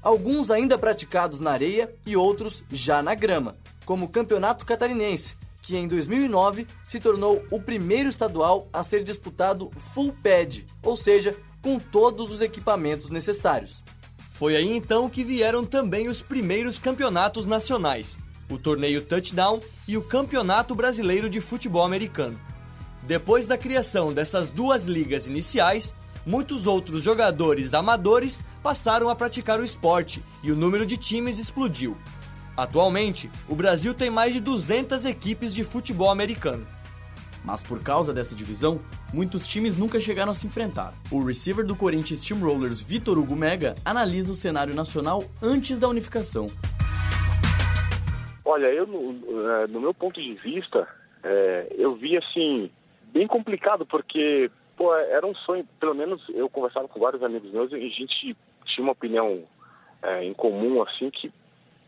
Alguns 0.00 0.50
ainda 0.50 0.78
praticados 0.78 1.40
na 1.40 1.50
areia 1.50 1.92
e 2.06 2.16
outros 2.16 2.62
já 2.70 3.02
na 3.02 3.14
grama, 3.14 3.56
como 3.84 4.06
o 4.06 4.08
Campeonato 4.08 4.64
Catarinense, 4.64 5.36
que 5.60 5.76
em 5.76 5.88
2009 5.88 6.66
se 6.86 7.00
tornou 7.00 7.44
o 7.50 7.60
primeiro 7.60 8.08
estadual 8.08 8.68
a 8.72 8.82
ser 8.84 9.02
disputado 9.02 9.70
full 9.76 10.14
pad, 10.22 10.64
ou 10.82 10.96
seja, 10.96 11.36
com 11.60 11.78
todos 11.78 12.30
os 12.30 12.40
equipamentos 12.40 13.10
necessários. 13.10 13.82
Foi 14.30 14.54
aí 14.54 14.70
então 14.70 15.10
que 15.10 15.24
vieram 15.24 15.64
também 15.64 16.08
os 16.08 16.22
primeiros 16.22 16.78
campeonatos 16.78 17.44
nacionais, 17.44 18.16
o 18.48 18.56
torneio 18.56 19.02
Touchdown 19.02 19.60
e 19.86 19.96
o 19.96 20.02
Campeonato 20.02 20.74
Brasileiro 20.76 21.28
de 21.28 21.40
Futebol 21.40 21.84
Americano. 21.84 22.38
Depois 23.08 23.46
da 23.46 23.56
criação 23.56 24.12
dessas 24.12 24.50
duas 24.50 24.84
ligas 24.84 25.26
iniciais, 25.26 25.96
muitos 26.26 26.66
outros 26.66 27.02
jogadores 27.02 27.72
amadores 27.72 28.44
passaram 28.62 29.08
a 29.08 29.16
praticar 29.16 29.58
o 29.58 29.64
esporte 29.64 30.22
e 30.44 30.52
o 30.52 30.54
número 30.54 30.84
de 30.84 30.98
times 30.98 31.38
explodiu. 31.38 31.96
Atualmente, 32.54 33.30
o 33.48 33.54
Brasil 33.54 33.94
tem 33.94 34.10
mais 34.10 34.34
de 34.34 34.40
200 34.40 35.06
equipes 35.06 35.54
de 35.54 35.64
futebol 35.64 36.10
americano. 36.10 36.66
Mas 37.42 37.62
por 37.62 37.82
causa 37.82 38.12
dessa 38.12 38.34
divisão, 38.34 38.78
muitos 39.10 39.46
times 39.46 39.74
nunca 39.74 39.98
chegaram 39.98 40.32
a 40.32 40.34
se 40.34 40.46
enfrentar. 40.46 40.92
O 41.10 41.24
receiver 41.24 41.64
do 41.64 41.74
Corinthians 41.74 42.20
Steamrollers, 42.20 42.82
Vitor 42.82 43.16
Hugo 43.16 43.34
Mega, 43.34 43.74
analisa 43.86 44.30
o 44.30 44.36
cenário 44.36 44.74
nacional 44.74 45.24
antes 45.40 45.78
da 45.78 45.88
unificação. 45.88 46.46
Olha, 48.44 48.66
eu 48.66 48.86
no, 48.86 49.66
no 49.66 49.80
meu 49.80 49.94
ponto 49.94 50.20
de 50.20 50.34
vista, 50.34 50.86
é, 51.24 51.72
eu 51.74 51.96
vi 51.96 52.14
assim 52.14 52.70
bem 53.12 53.26
complicado, 53.26 53.84
porque 53.86 54.50
Pô, 54.78 54.94
era 54.94 55.26
um 55.26 55.34
sonho, 55.34 55.66
pelo 55.80 55.92
menos 55.92 56.22
eu 56.28 56.48
conversava 56.48 56.86
com 56.86 57.00
vários 57.00 57.20
amigos 57.20 57.50
meus 57.50 57.72
e 57.72 57.74
a 57.74 57.78
gente 57.80 58.36
tinha 58.64 58.84
uma 58.84 58.92
opinião 58.92 59.42
é, 60.00 60.22
em 60.22 60.32
comum, 60.32 60.80
assim, 60.80 61.10
que 61.10 61.32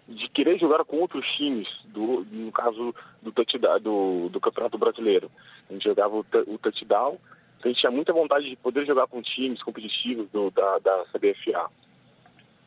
de 0.09 0.29
querer 0.29 0.59
jogar 0.59 0.85
com 0.85 0.97
outros 0.97 1.25
times, 1.37 1.69
do, 1.85 2.27
no 2.33 2.51
caso 2.51 2.93
do, 3.23 3.33
do, 3.81 4.29
do 4.29 4.41
Campeonato 4.41 4.77
Brasileiro. 4.77 5.31
A 5.69 5.73
gente 5.73 5.85
jogava 5.85 6.17
o, 6.17 6.27
o 6.49 6.59
touchdown, 6.59 7.17
a 7.63 7.69
gente 7.69 7.79
tinha 7.79 7.93
muita 7.93 8.13
vontade 8.13 8.51
de 8.51 8.57
poder 8.57 8.85
jogar 8.85 9.07
com 9.07 9.23
times 9.23 9.63
competitivos 9.63 10.29
do, 10.33 10.51
da, 10.51 10.81
da 10.81 11.05
CBFA. 11.13 11.71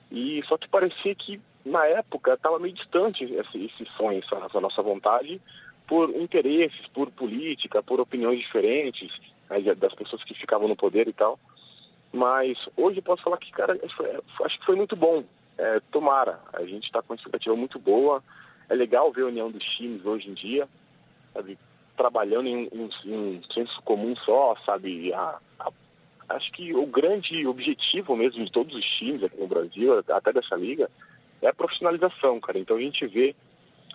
E 0.09 0.41
só 0.47 0.57
que 0.57 0.69
parecia 0.69 1.13
que 1.15 1.41
na 1.65 1.85
época 1.85 2.33
estava 2.33 2.59
meio 2.59 2.73
distante 2.73 3.23
esse, 3.23 3.65
esse 3.65 3.85
sonho, 3.97 4.19
essa, 4.19 4.35
essa, 4.45 4.59
nossa 4.59 4.81
vontade, 4.81 5.41
por 5.87 6.09
interesses, 6.09 6.87
por 6.93 7.09
política, 7.11 7.81
por 7.81 7.99
opiniões 7.99 8.39
diferentes 8.39 9.11
né, 9.49 9.61
das 9.75 9.93
pessoas 9.93 10.23
que 10.23 10.33
ficavam 10.33 10.67
no 10.67 10.75
poder 10.75 11.07
e 11.07 11.13
tal. 11.13 11.39
Mas 12.11 12.57
hoje 12.77 12.99
eu 12.99 13.03
posso 13.03 13.23
falar 13.23 13.37
que, 13.37 13.51
cara, 13.51 13.79
acho 14.43 14.59
que 14.59 14.65
foi 14.65 14.75
muito 14.75 14.95
bom. 14.95 15.23
É, 15.57 15.79
tomara, 15.91 16.39
a 16.53 16.63
gente 16.65 16.85
está 16.85 17.01
com 17.01 17.13
uma 17.13 17.15
expectativa 17.15 17.55
muito 17.55 17.79
boa. 17.79 18.23
É 18.69 18.75
legal 18.75 19.11
ver 19.11 19.23
a 19.23 19.27
união 19.27 19.49
dos 19.49 19.63
times 19.63 20.05
hoje 20.05 20.29
em 20.29 20.33
dia, 20.33 20.67
sabe? 21.33 21.57
trabalhando 21.95 22.47
em, 22.47 22.69
em, 22.71 22.89
em 23.05 23.37
um 23.37 23.41
senso 23.53 23.81
comum 23.83 24.15
só, 24.15 24.55
sabe? 24.65 25.13
A, 25.13 25.37
a, 25.59 25.71
acho 26.29 26.51
que 26.51 26.73
o 26.73 26.85
grande 26.85 27.45
objetivo 27.45 28.15
mesmo 28.15 28.43
de 28.43 28.51
todos 28.51 28.75
os 28.75 28.85
times 28.97 29.23
aqui 29.23 29.39
no 29.39 29.47
Brasil, 29.47 30.03
até 30.09 30.33
dessa 30.33 30.55
liga, 30.55 30.89
é 31.43 31.49
a 31.49 31.53
profissionalização, 31.53 32.39
cara. 32.39 32.57
Então 32.57 32.77
a 32.77 32.81
gente 32.81 33.05
vê 33.05 33.35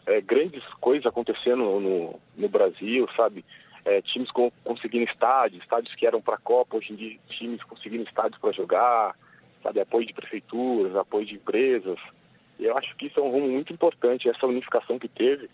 é, 0.07 0.21
grandes 0.21 0.63
coisas 0.81 1.07
acontecendo 1.07 1.65
no, 1.81 2.21
no 2.37 2.49
Brasil, 2.49 3.09
sabe? 3.17 3.45
É, 3.85 4.03
times 4.03 4.31
com, 4.31 4.51
conseguindo 4.65 5.05
estádios, 5.05 5.63
estádios 5.63 5.95
que 5.95 6.07
eram 6.07 6.21
para 6.21 6.35
a 6.35 6.39
Copa, 6.41 6.77
hoje 6.77 6.93
em 6.93 6.97
dia 6.97 7.19
times 7.29 7.63
conseguindo 7.63 8.05
estádios 8.05 8.41
para 8.41 8.53
jogar, 8.53 9.15
sabe? 9.63 9.81
Apoio 9.81 10.07
de 10.07 10.13
prefeituras, 10.13 10.95
apoio 10.95 11.27
de 11.27 11.35
empresas. 11.35 11.99
E 12.59 12.65
eu 12.65 12.77
acho 12.77 12.95
que 12.97 13.07
isso 13.07 13.21
é 13.21 13.23
um 13.23 13.31
rumo 13.31 13.49
muito 13.49 13.73
importante, 13.73 14.29
essa 14.29 14.47
unificação 14.47 14.99
que 14.99 15.09
teve 15.09 15.49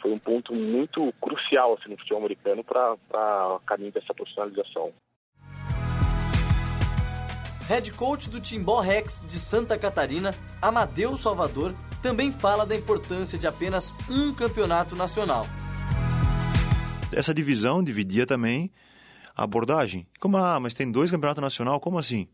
foi 0.00 0.12
um 0.12 0.18
ponto 0.18 0.54
muito 0.54 1.12
crucial 1.20 1.74
assim, 1.74 1.90
no 1.90 1.98
futebol 1.98 2.18
americano 2.18 2.62
para 2.62 3.54
o 3.54 3.60
caminho 3.60 3.92
dessa 3.92 4.14
profissionalização. 4.14 4.92
Head 7.68 7.92
coach 7.92 8.30
do 8.30 8.40
Timbó 8.40 8.80
Rex 8.80 9.22
de 9.28 9.38
Santa 9.38 9.76
Catarina, 9.76 10.34
Amadeu 10.60 11.18
Salvador, 11.18 11.74
também 12.00 12.32
fala 12.32 12.64
da 12.64 12.74
importância 12.74 13.38
de 13.38 13.46
apenas 13.46 13.92
um 14.08 14.32
campeonato 14.32 14.96
nacional. 14.96 15.46
Essa 17.12 17.34
divisão 17.34 17.84
dividia 17.84 18.24
também 18.24 18.72
a 19.36 19.44
abordagem. 19.44 20.06
Como, 20.18 20.38
ah, 20.38 20.58
mas 20.58 20.72
tem 20.72 20.90
dois 20.90 21.10
campeonatos 21.10 21.42
nacional, 21.42 21.78
como 21.78 21.98
assim? 21.98 22.26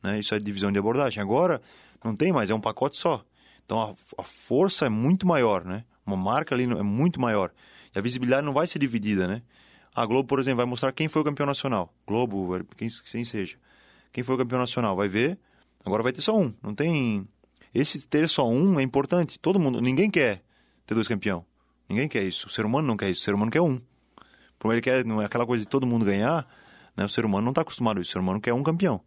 Né? 0.00 0.20
Isso 0.20 0.32
é 0.32 0.38
divisão 0.38 0.70
de 0.70 0.78
abordagem. 0.78 1.20
Agora, 1.20 1.60
não 2.04 2.14
tem 2.14 2.30
mais, 2.30 2.48
é 2.48 2.54
um 2.54 2.60
pacote 2.60 2.98
só. 2.98 3.24
Então, 3.66 3.80
a, 3.80 4.22
a 4.22 4.24
força 4.24 4.86
é 4.86 4.88
muito 4.88 5.26
maior, 5.26 5.64
né? 5.64 5.84
Uma 6.06 6.16
marca 6.16 6.54
ali 6.54 6.62
é 6.62 6.82
muito 6.84 7.20
maior. 7.20 7.50
E 7.92 7.98
a 7.98 8.00
visibilidade 8.00 8.46
não 8.46 8.52
vai 8.52 8.68
ser 8.68 8.78
dividida, 8.78 9.26
né? 9.26 9.42
A 9.92 10.06
Globo, 10.06 10.28
por 10.28 10.38
exemplo, 10.38 10.58
vai 10.58 10.66
mostrar 10.66 10.92
quem 10.92 11.08
foi 11.08 11.20
o 11.22 11.24
campeão 11.24 11.46
nacional. 11.46 11.92
Globo, 12.06 12.64
quem, 12.76 12.88
quem 13.10 13.24
seja. 13.24 13.56
Quem 14.12 14.24
foi 14.24 14.34
o 14.34 14.38
campeão 14.38 14.58
nacional. 14.58 14.96
Vai 14.96 15.08
ver, 15.08 15.38
agora 15.84 16.02
vai 16.02 16.12
ter 16.12 16.20
só 16.20 16.36
um. 16.36 16.52
Não 16.62 16.74
tem 16.74 17.26
esse 17.74 18.06
ter 18.06 18.28
só 18.28 18.48
um 18.48 18.80
é 18.80 18.82
importante. 18.82 19.38
Todo 19.38 19.58
mundo, 19.58 19.80
ninguém 19.80 20.10
quer 20.10 20.42
ter 20.86 20.94
dois 20.94 21.08
campeão. 21.08 21.44
Ninguém 21.88 22.08
quer 22.08 22.22
isso. 22.24 22.46
O 22.46 22.50
ser 22.50 22.64
humano 22.64 22.86
não 22.86 22.96
quer 22.96 23.10
isso. 23.10 23.20
O 23.22 23.24
ser 23.24 23.34
humano 23.34 23.50
quer 23.50 23.60
um. 23.60 23.80
Por 24.58 24.72
ele 24.72 24.80
quer, 24.80 25.04
não 25.04 25.22
é 25.22 25.24
aquela 25.24 25.46
coisa 25.46 25.64
de 25.64 25.68
todo 25.68 25.86
mundo 25.86 26.04
ganhar, 26.04 26.46
né? 26.96 27.04
O 27.04 27.08
ser 27.08 27.24
humano 27.24 27.44
não 27.44 27.52
está 27.52 27.62
acostumado 27.62 27.98
a 27.98 28.02
isso. 28.02 28.10
O 28.10 28.12
ser 28.12 28.18
humano 28.18 28.40
quer 28.40 28.52
um 28.52 28.62
campeão. 28.62 29.00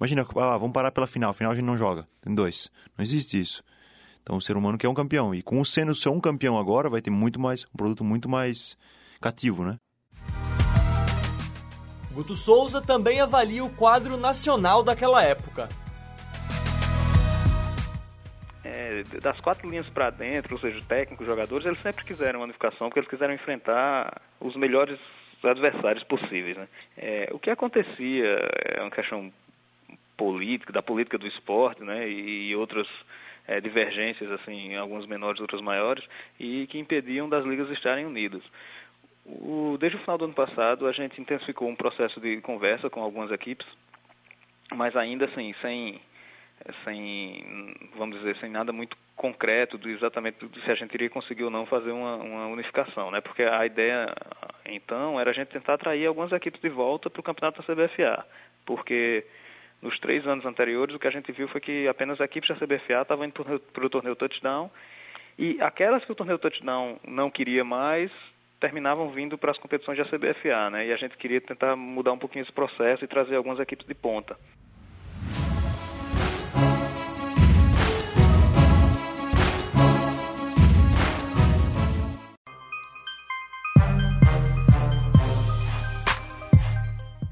Imagina, 0.00 0.22
ah, 0.22 0.58
vamos 0.58 0.72
parar 0.72 0.90
pela 0.90 1.06
final. 1.06 1.32
Final 1.34 1.52
a 1.52 1.54
gente 1.54 1.64
não 1.64 1.76
joga. 1.76 2.08
Tem 2.20 2.34
dois. 2.34 2.70
Não 2.96 3.02
existe 3.02 3.38
isso. 3.38 3.62
Então 4.22 4.36
o 4.36 4.40
ser 4.40 4.56
humano 4.56 4.78
quer 4.78 4.88
um 4.88 4.94
campeão. 4.94 5.34
E 5.34 5.42
com 5.42 5.60
o 5.60 5.66
sendo 5.66 5.94
só 5.94 6.10
um 6.10 6.20
campeão 6.20 6.58
agora, 6.58 6.88
vai 6.88 7.02
ter 7.02 7.10
muito 7.10 7.38
mais, 7.38 7.64
um 7.66 7.76
produto 7.76 8.02
muito 8.02 8.28
mais 8.28 8.76
cativo, 9.20 9.64
né? 9.64 9.78
Guto 12.14 12.34
Souza 12.36 12.80
também 12.80 13.20
avalia 13.20 13.64
o 13.64 13.74
quadro 13.74 14.16
nacional 14.16 14.84
daquela 14.84 15.24
época. 15.24 15.68
É, 18.64 19.02
das 19.20 19.40
quatro 19.40 19.68
linhas 19.68 19.88
para 19.88 20.10
dentro, 20.10 20.54
ou 20.54 20.60
seja, 20.60 20.80
técnicos, 20.86 21.26
jogadores, 21.26 21.66
eles 21.66 21.82
sempre 21.82 22.04
quiseram 22.04 22.40
unificação, 22.40 22.88
porque 22.88 23.00
eles 23.00 23.10
quiseram 23.10 23.34
enfrentar 23.34 24.22
os 24.40 24.54
melhores 24.54 24.98
adversários 25.42 26.04
possíveis. 26.04 26.56
Né? 26.56 26.68
É, 26.96 27.28
o 27.32 27.38
que 27.40 27.50
acontecia 27.50 28.48
é 28.76 28.80
uma 28.80 28.92
questão 28.92 29.32
política, 30.16 30.72
da 30.72 30.82
política 30.82 31.18
do 31.18 31.26
esporte, 31.26 31.82
né, 31.82 32.08
e 32.08 32.54
outras 32.54 32.86
é, 33.46 33.60
divergências, 33.60 34.30
assim, 34.30 34.76
algumas 34.76 35.06
menores, 35.06 35.40
outras 35.40 35.60
maiores, 35.60 36.04
e 36.38 36.66
que 36.68 36.78
impediam 36.78 37.28
das 37.28 37.44
ligas 37.44 37.68
estarem 37.70 38.06
unidas. 38.06 38.42
O, 39.26 39.76
desde 39.78 39.96
o 39.96 40.00
final 40.00 40.18
do 40.18 40.24
ano 40.26 40.34
passado, 40.34 40.86
a 40.86 40.92
gente 40.92 41.20
intensificou 41.20 41.68
um 41.68 41.76
processo 41.76 42.20
de 42.20 42.40
conversa 42.42 42.90
com 42.90 43.02
algumas 43.02 43.30
equipes, 43.30 43.66
mas 44.74 44.94
ainda 44.96 45.24
assim, 45.24 45.54
sem 45.62 46.00
sem, 46.84 47.74
vamos 47.96 48.18
dizer, 48.18 48.36
sem 48.36 48.50
nada 48.50 48.72
muito 48.72 48.96
concreto 49.16 49.76
do 49.76 49.88
exatamente 49.88 50.38
se 50.64 50.70
a 50.70 50.74
gente 50.74 50.94
iria 50.94 51.10
conseguir 51.10 51.44
ou 51.44 51.50
não 51.50 51.66
fazer 51.66 51.90
uma, 51.90 52.16
uma 52.16 52.46
unificação, 52.46 53.10
né? 53.10 53.20
Porque 53.20 53.42
a 53.42 53.66
ideia, 53.66 54.12
então, 54.66 55.20
era 55.20 55.30
a 55.30 55.34
gente 55.34 55.48
tentar 55.48 55.74
atrair 55.74 56.06
algumas 56.06 56.32
equipes 56.32 56.60
de 56.60 56.68
volta 56.68 57.10
para 57.10 57.20
o 57.20 57.22
campeonato 57.22 57.60
da 57.60 57.74
CBFA, 57.74 58.26
porque 58.64 59.26
nos 59.82 59.98
três 60.00 60.26
anos 60.26 60.46
anteriores 60.46 60.94
o 60.94 60.98
que 60.98 61.08
a 61.08 61.10
gente 61.10 61.30
viu 61.32 61.48
foi 61.48 61.60
que 61.60 61.86
apenas 61.86 62.18
equipes 62.20 62.48
da 62.48 62.56
CBFA 62.56 63.02
estavam 63.02 63.24
indo 63.24 63.34
para 63.72 63.86
o 63.86 63.90
torneio 63.90 64.16
touchdown 64.16 64.70
e 65.38 65.60
aquelas 65.60 66.04
que 66.04 66.12
o 66.12 66.14
torneio 66.14 66.38
touchdown 66.38 66.98
não 67.06 67.30
queria 67.30 67.64
mais 67.64 68.10
terminavam 68.60 69.10
vindo 69.10 69.36
para 69.36 69.50
as 69.50 69.58
competições 69.58 69.98
da 69.98 70.04
CBFA, 70.04 70.70
né? 70.70 70.86
E 70.86 70.92
a 70.92 70.96
gente 70.96 71.16
queria 71.16 71.40
tentar 71.40 71.76
mudar 71.76 72.12
um 72.12 72.18
pouquinho 72.18 72.42
esse 72.42 72.52
processo 72.52 73.04
e 73.04 73.08
trazer 73.08 73.36
algumas 73.36 73.60
equipes 73.60 73.86
de 73.86 73.94
ponta. 73.94 74.36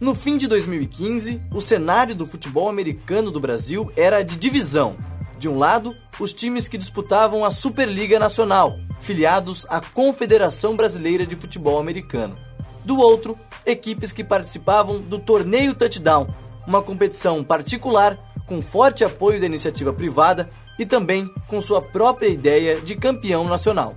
No 0.02 0.16
fim 0.16 0.36
de 0.36 0.48
2015, 0.48 1.40
o 1.54 1.60
cenário 1.60 2.12
do 2.12 2.26
futebol 2.26 2.68
americano 2.68 3.30
do 3.30 3.38
Brasil 3.38 3.92
era 3.96 4.24
de 4.24 4.34
divisão. 4.34 4.96
De 5.38 5.48
um 5.48 5.56
lado, 5.56 5.94
os 6.18 6.32
times 6.32 6.66
que 6.66 6.76
disputavam 6.76 7.44
a 7.44 7.52
Superliga 7.52 8.18
Nacional, 8.18 8.74
filiados 9.02 9.66
à 9.68 9.80
Confederação 9.80 10.74
Brasileira 10.74 11.26
de 11.26 11.36
Futebol 11.36 11.78
Americano. 11.78 12.36
Do 12.84 12.98
outro, 12.98 13.38
equipes 13.66 14.12
que 14.12 14.24
participavam 14.24 15.00
do 15.00 15.18
Torneio 15.18 15.74
Touchdown, 15.74 16.26
uma 16.66 16.80
competição 16.80 17.44
particular 17.44 18.18
com 18.46 18.62
forte 18.62 19.04
apoio 19.04 19.40
da 19.40 19.46
iniciativa 19.46 19.92
privada 19.92 20.48
e 20.78 20.86
também 20.86 21.30
com 21.46 21.60
sua 21.60 21.82
própria 21.82 22.28
ideia 22.28 22.80
de 22.80 22.96
campeão 22.96 23.44
nacional. 23.44 23.94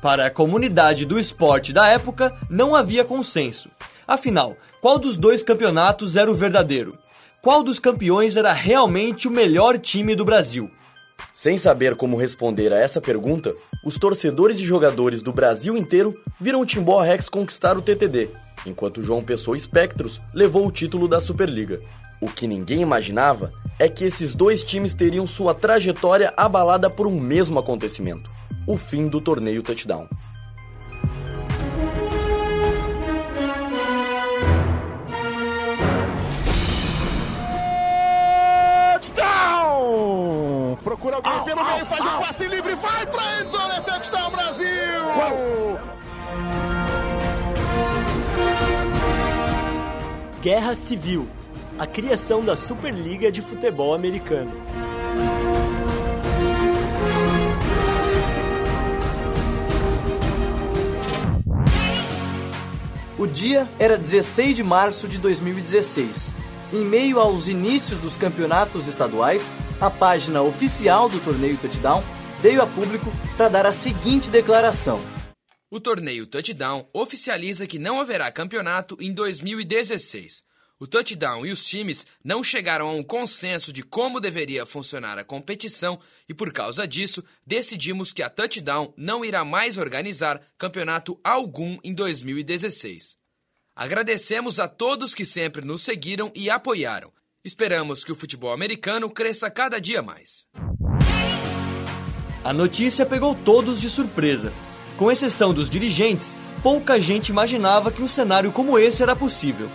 Para 0.00 0.26
a 0.26 0.30
comunidade 0.30 1.04
do 1.04 1.18
esporte 1.18 1.72
da 1.72 1.88
época, 1.88 2.36
não 2.50 2.74
havia 2.74 3.04
consenso. 3.04 3.68
Afinal, 4.06 4.56
qual 4.80 4.98
dos 4.98 5.16
dois 5.16 5.42
campeonatos 5.42 6.16
era 6.16 6.30
o 6.30 6.34
verdadeiro? 6.34 6.98
Qual 7.40 7.62
dos 7.62 7.78
campeões 7.78 8.36
era 8.36 8.52
realmente 8.52 9.28
o 9.28 9.30
melhor 9.30 9.78
time 9.78 10.14
do 10.14 10.24
Brasil? 10.24 10.70
Sem 11.34 11.58
saber 11.58 11.96
como 11.96 12.16
responder 12.16 12.72
a 12.72 12.78
essa 12.78 13.00
pergunta, 13.00 13.54
os 13.84 13.98
torcedores 13.98 14.58
e 14.60 14.64
jogadores 14.64 15.20
do 15.20 15.32
Brasil 15.32 15.76
inteiro 15.76 16.16
viram 16.40 16.60
o 16.60 16.66
Timbó 16.66 17.00
Rex 17.00 17.28
conquistar 17.28 17.76
o 17.76 17.82
TTD, 17.82 18.30
enquanto 18.66 19.02
João 19.02 19.22
Pessoa 19.22 19.56
Espectros 19.56 20.20
levou 20.32 20.66
o 20.66 20.72
título 20.72 21.08
da 21.08 21.20
Superliga. 21.20 21.80
O 22.20 22.28
que 22.28 22.46
ninguém 22.46 22.80
imaginava 22.80 23.52
é 23.78 23.88
que 23.88 24.04
esses 24.04 24.34
dois 24.34 24.62
times 24.62 24.94
teriam 24.94 25.26
sua 25.26 25.54
trajetória 25.54 26.32
abalada 26.36 26.88
por 26.88 27.06
um 27.06 27.18
mesmo 27.20 27.58
acontecimento: 27.58 28.30
o 28.66 28.76
fim 28.76 29.08
do 29.08 29.20
torneio 29.20 29.62
touchdown. 29.62 30.08
Procura 40.82 41.16
alguém 41.16 41.32
au, 41.32 41.44
pelo 41.44 41.60
au, 41.60 41.66
meio, 41.66 41.86
faz 41.86 42.00
o 42.00 42.08
um 42.08 42.20
passe 42.20 42.46
livre, 42.46 42.74
vai 42.74 43.06
pra 43.06 43.42
endzone, 43.42 43.80
touchdown 43.84 44.30
Brasil! 44.30 44.66
Uau. 45.16 45.80
Guerra 50.40 50.74
Civil, 50.74 51.28
a 51.78 51.86
criação 51.86 52.44
da 52.44 52.56
Superliga 52.56 53.32
de 53.32 53.40
Futebol 53.40 53.94
Americano. 53.94 54.52
O 63.16 63.26
dia 63.26 63.66
era 63.78 63.96
16 63.96 64.56
de 64.56 64.62
março 64.62 65.08
de 65.08 65.16
2016. 65.16 66.34
Em 66.74 66.84
meio 66.84 67.20
aos 67.20 67.46
inícios 67.46 68.00
dos 68.00 68.16
campeonatos 68.16 68.88
estaduais, 68.88 69.52
a 69.80 69.88
página 69.88 70.42
oficial 70.42 71.08
do 71.08 71.20
torneio 71.20 71.56
Touchdown 71.56 72.02
veio 72.40 72.60
a 72.60 72.66
público 72.66 73.12
para 73.36 73.48
dar 73.48 73.64
a 73.64 73.72
seguinte 73.72 74.28
declaração. 74.28 75.00
O 75.70 75.78
torneio 75.78 76.26
Touchdown 76.26 76.84
oficializa 76.92 77.64
que 77.68 77.78
não 77.78 78.00
haverá 78.00 78.28
campeonato 78.32 78.96
em 78.98 79.14
2016. 79.14 80.42
O 80.80 80.88
Touchdown 80.88 81.46
e 81.46 81.52
os 81.52 81.62
times 81.62 82.08
não 82.24 82.42
chegaram 82.42 82.88
a 82.88 82.92
um 82.92 83.04
consenso 83.04 83.72
de 83.72 83.84
como 83.84 84.18
deveria 84.18 84.66
funcionar 84.66 85.16
a 85.16 85.22
competição 85.22 86.00
e, 86.28 86.34
por 86.34 86.52
causa 86.52 86.88
disso, 86.88 87.22
decidimos 87.46 88.12
que 88.12 88.20
a 88.20 88.28
Touchdown 88.28 88.92
não 88.96 89.24
irá 89.24 89.44
mais 89.44 89.78
organizar 89.78 90.42
campeonato 90.58 91.20
algum 91.22 91.78
em 91.84 91.94
2016. 91.94 93.22
Agradecemos 93.76 94.60
a 94.60 94.68
todos 94.68 95.16
que 95.16 95.26
sempre 95.26 95.66
nos 95.66 95.82
seguiram 95.82 96.30
e 96.32 96.48
apoiaram. 96.48 97.10
Esperamos 97.44 98.04
que 98.04 98.12
o 98.12 98.14
futebol 98.14 98.52
americano 98.52 99.10
cresça 99.10 99.50
cada 99.50 99.80
dia 99.80 100.00
mais. 100.00 100.46
A 102.44 102.52
notícia 102.52 103.04
pegou 103.04 103.34
todos 103.34 103.80
de 103.80 103.90
surpresa. 103.90 104.52
Com 104.96 105.10
exceção 105.10 105.52
dos 105.52 105.68
dirigentes, 105.68 106.36
pouca 106.62 107.00
gente 107.00 107.30
imaginava 107.30 107.90
que 107.90 108.00
um 108.00 108.06
cenário 108.06 108.52
como 108.52 108.78
esse 108.78 109.02
era 109.02 109.16
possível. 109.16 109.68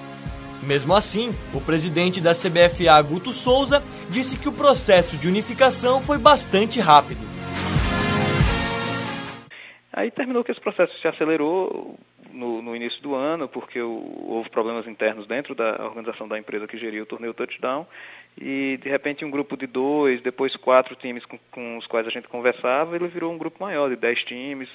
Mesmo 0.63 0.95
assim, 0.95 1.31
o 1.53 1.59
presidente 1.59 2.21
da 2.21 2.33
CBFA, 2.33 3.01
Guto 3.01 3.33
Souza, 3.33 3.83
disse 4.09 4.37
que 4.37 4.47
o 4.47 4.53
processo 4.53 5.17
de 5.17 5.27
unificação 5.27 5.99
foi 5.99 6.17
bastante 6.17 6.79
rápido. 6.79 7.19
Aí 9.91 10.09
terminou 10.09 10.41
que 10.45 10.53
esse 10.53 10.61
processo 10.61 10.97
se 11.01 11.07
acelerou 11.09 11.99
no, 12.39 12.61
no 12.61 12.75
início 12.75 13.01
do 13.01 13.13
ano, 13.13 13.47
porque 13.47 13.79
houve 13.81 14.49
problemas 14.49 14.87
internos 14.87 15.27
dentro 15.27 15.53
da 15.53 15.85
organização 15.85 16.27
da 16.27 16.39
empresa 16.39 16.67
que 16.67 16.77
geria 16.77 17.03
o 17.03 17.05
torneio 17.05 17.33
Touchdown, 17.33 17.85
e 18.39 18.79
de 18.81 18.89
repente 18.89 19.25
um 19.25 19.29
grupo 19.29 19.57
de 19.57 19.67
dois, 19.67 20.21
depois 20.21 20.55
quatro 20.55 20.95
times 20.95 21.25
com, 21.25 21.37
com 21.51 21.77
os 21.77 21.85
quais 21.87 22.07
a 22.07 22.11
gente 22.11 22.27
conversava, 22.27 22.95
ele 22.95 23.07
virou 23.07 23.31
um 23.33 23.37
grupo 23.37 23.61
maior, 23.63 23.89
de 23.89 23.95
dez 23.95 24.23
times, 24.23 24.69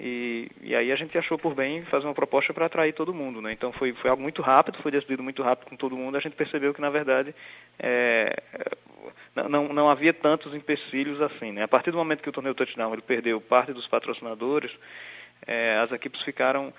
e, 0.00 0.50
e 0.62 0.74
aí 0.74 0.90
a 0.90 0.96
gente 0.96 1.16
achou 1.16 1.38
por 1.38 1.54
bem 1.54 1.84
fazer 1.84 2.06
uma 2.06 2.14
proposta 2.14 2.52
para 2.52 2.66
atrair 2.66 2.92
todo 2.92 3.14
mundo, 3.14 3.40
né? 3.40 3.50
Então 3.52 3.72
foi, 3.72 3.92
foi 3.92 4.10
algo 4.10 4.22
muito 4.22 4.42
rápido, 4.42 4.82
foi 4.82 4.90
decidido 4.90 5.22
muito 5.22 5.42
rápido 5.42 5.68
com 5.68 5.76
todo 5.76 5.96
mundo. 5.96 6.16
A 6.16 6.20
gente 6.20 6.34
percebeu 6.34 6.74
que 6.74 6.80
na 6.80 6.90
verdade 6.90 7.32
é, 7.78 8.34
não, 9.48 9.68
não 9.68 9.88
havia 9.88 10.12
tantos 10.12 10.54
empecilhos 10.54 11.20
assim, 11.22 11.52
né? 11.52 11.62
A 11.62 11.68
partir 11.68 11.92
do 11.92 11.98
momento 11.98 12.22
que 12.22 12.28
o 12.28 12.32
torneio 12.32 12.54
touchdown 12.54 12.92
ele 12.92 13.02
perdeu 13.02 13.40
parte 13.40 13.72
dos 13.72 13.86
patrocinadores, 13.86 14.72
é, 15.46 15.78
as 15.78 15.92
equipes 15.92 16.20
ficaram 16.22 16.72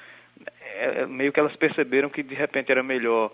é, 0.61 1.05
meio 1.05 1.31
que 1.31 1.39
elas 1.39 1.55
perceberam 1.55 2.09
que 2.09 2.23
de 2.23 2.35
repente 2.35 2.71
era 2.71 2.83
melhor 2.83 3.31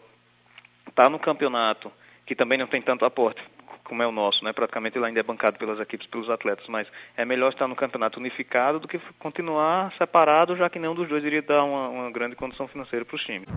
estar 0.87 1.03
tá 1.03 1.09
no 1.09 1.19
campeonato 1.19 1.91
que 2.25 2.35
também 2.35 2.57
não 2.57 2.67
tem 2.67 2.81
tanto 2.81 3.05
aporte 3.05 3.41
como 3.89 4.03
é 4.03 4.07
o 4.07 4.11
nosso, 4.11 4.45
né? 4.45 4.53
Praticamente 4.53 4.97
ele 4.97 5.05
ainda 5.05 5.19
é 5.19 5.23
bancado 5.23 5.57
pelas 5.57 5.79
equipes, 5.79 6.05
pelos 6.07 6.29
atletas, 6.29 6.63
mas 6.69 6.87
é 7.17 7.25
melhor 7.25 7.51
estar 7.51 7.67
no 7.67 7.75
campeonato 7.75 8.19
unificado 8.19 8.79
do 8.79 8.87
que 8.87 8.99
continuar 9.17 9.91
separado, 9.97 10.55
já 10.55 10.69
que 10.69 10.77
nenhum 10.77 10.93
dos 10.93 11.09
dois 11.09 11.25
iria 11.25 11.41
dar 11.41 11.63
uma, 11.63 11.89
uma 11.89 12.11
grande 12.11 12.35
condição 12.35 12.67
financeira 12.67 13.03
para 13.03 13.15
os 13.15 13.23
times. 13.23 13.47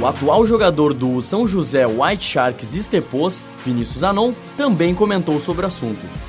O 0.00 0.06
atual 0.06 0.46
jogador 0.46 0.94
do 0.94 1.20
São 1.22 1.46
José 1.46 1.84
White 1.86 2.22
Sharks 2.22 2.76
Estepos, 2.76 3.42
Vinícius 3.64 4.04
Anon, 4.04 4.32
também 4.56 4.94
comentou 4.94 5.40
sobre 5.40 5.64
o 5.64 5.66
assunto. 5.66 6.25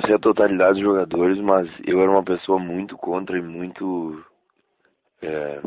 Não 0.00 0.06
sei 0.06 0.14
a 0.14 0.18
totalidade 0.18 0.74
dos 0.74 0.82
jogadores, 0.82 1.38
mas 1.38 1.68
eu 1.86 2.00
era 2.00 2.10
uma 2.10 2.22
pessoa 2.22 2.58
muito 2.58 2.96
contra 2.96 3.36
e 3.36 3.42
muito 3.42 4.24
é, 5.20 5.60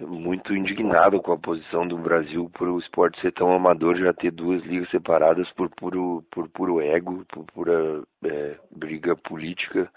muito 0.00 0.52
indignado 0.52 1.22
com 1.22 1.32
a 1.32 1.38
posição 1.38 1.86
do 1.86 1.96
Brasil 1.96 2.50
por 2.52 2.68
o 2.68 2.78
esporte 2.78 3.20
ser 3.20 3.30
tão 3.30 3.52
amador, 3.52 3.96
já 3.96 4.12
ter 4.12 4.32
duas 4.32 4.62
ligas 4.64 4.90
separadas 4.90 5.52
por 5.52 5.70
puro, 5.70 6.24
por 6.30 6.48
puro 6.48 6.80
ego, 6.80 7.24
por 7.28 7.44
pura 7.44 8.02
é, 8.24 8.56
briga 8.70 9.14
política. 9.14 9.90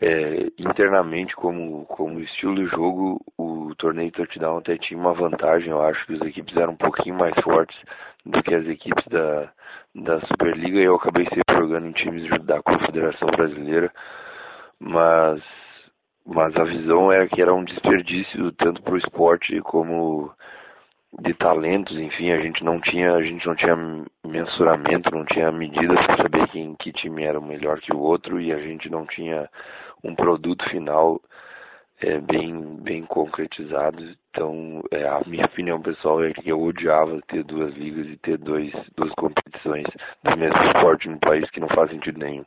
É, 0.00 0.52
internamente, 0.58 1.34
como, 1.34 1.86
como 1.86 2.20
estilo 2.20 2.54
de 2.54 2.66
jogo, 2.66 3.20
o 3.36 3.74
torneio 3.74 4.10
touchdown 4.10 4.58
até 4.58 4.76
tinha 4.76 5.00
uma 5.00 5.14
vantagem, 5.14 5.70
eu 5.70 5.82
acho 5.82 6.06
que 6.06 6.14
as 6.14 6.20
equipes 6.20 6.56
eram 6.56 6.74
um 6.74 6.76
pouquinho 6.76 7.14
mais 7.14 7.34
fortes 7.42 7.82
do 8.24 8.42
que 8.42 8.54
as 8.54 8.66
equipes 8.66 9.04
da, 9.08 9.50
da 9.94 10.20
Superliga 10.20 10.78
e 10.78 10.84
eu 10.84 10.96
acabei 10.96 11.24
sempre 11.24 11.56
jogando 11.56 11.86
em 11.86 11.92
times 11.92 12.28
da 12.40 12.62
Confederação 12.62 13.28
Brasileira, 13.28 13.90
mas 14.78 15.42
mas 16.26 16.56
a 16.56 16.64
visão 16.64 17.12
era 17.12 17.28
que 17.28 17.40
era 17.40 17.54
um 17.54 17.62
desperdício 17.62 18.50
tanto 18.50 18.82
para 18.82 18.94
o 18.94 18.98
esporte 18.98 19.60
como 19.60 20.32
de 21.20 21.32
talentos, 21.32 21.96
enfim, 21.96 22.30
a 22.30 22.40
gente 22.40 22.62
não 22.62 22.80
tinha, 22.80 23.14
a 23.14 23.22
gente 23.22 23.46
não 23.46 23.54
tinha 23.54 23.76
mensuramento, 24.26 25.14
não 25.14 25.24
tinha 25.24 25.50
medidas 25.50 26.04
para 26.04 26.16
saber 26.16 26.48
quem 26.48 26.74
que 26.74 26.92
time 26.92 27.24
era 27.24 27.40
melhor 27.40 27.80
que 27.80 27.94
o 27.94 27.98
outro 27.98 28.40
e 28.40 28.52
a 28.52 28.58
gente 28.58 28.90
não 28.90 29.06
tinha 29.06 29.48
um 30.04 30.14
produto 30.14 30.68
final 30.68 31.20
é, 32.00 32.20
bem, 32.20 32.76
bem 32.80 33.04
concretizado. 33.04 34.04
Então, 34.30 34.82
é, 34.90 35.06
a 35.06 35.22
minha 35.26 35.46
opinião 35.46 35.80
pessoal 35.80 36.22
é 36.22 36.32
que 36.32 36.48
eu 36.48 36.62
odiava 36.62 37.20
ter 37.26 37.42
duas 37.42 37.74
ligas 37.74 38.06
e 38.08 38.16
ter 38.16 38.36
dois, 38.36 38.72
duas 38.94 39.12
competições 39.14 39.86
do 40.22 40.36
mesmo 40.36 40.62
esporte 40.64 41.08
no 41.08 41.18
país 41.18 41.48
que 41.50 41.60
não 41.60 41.68
faz 41.68 41.90
sentido 41.90 42.18
nenhum. 42.18 42.44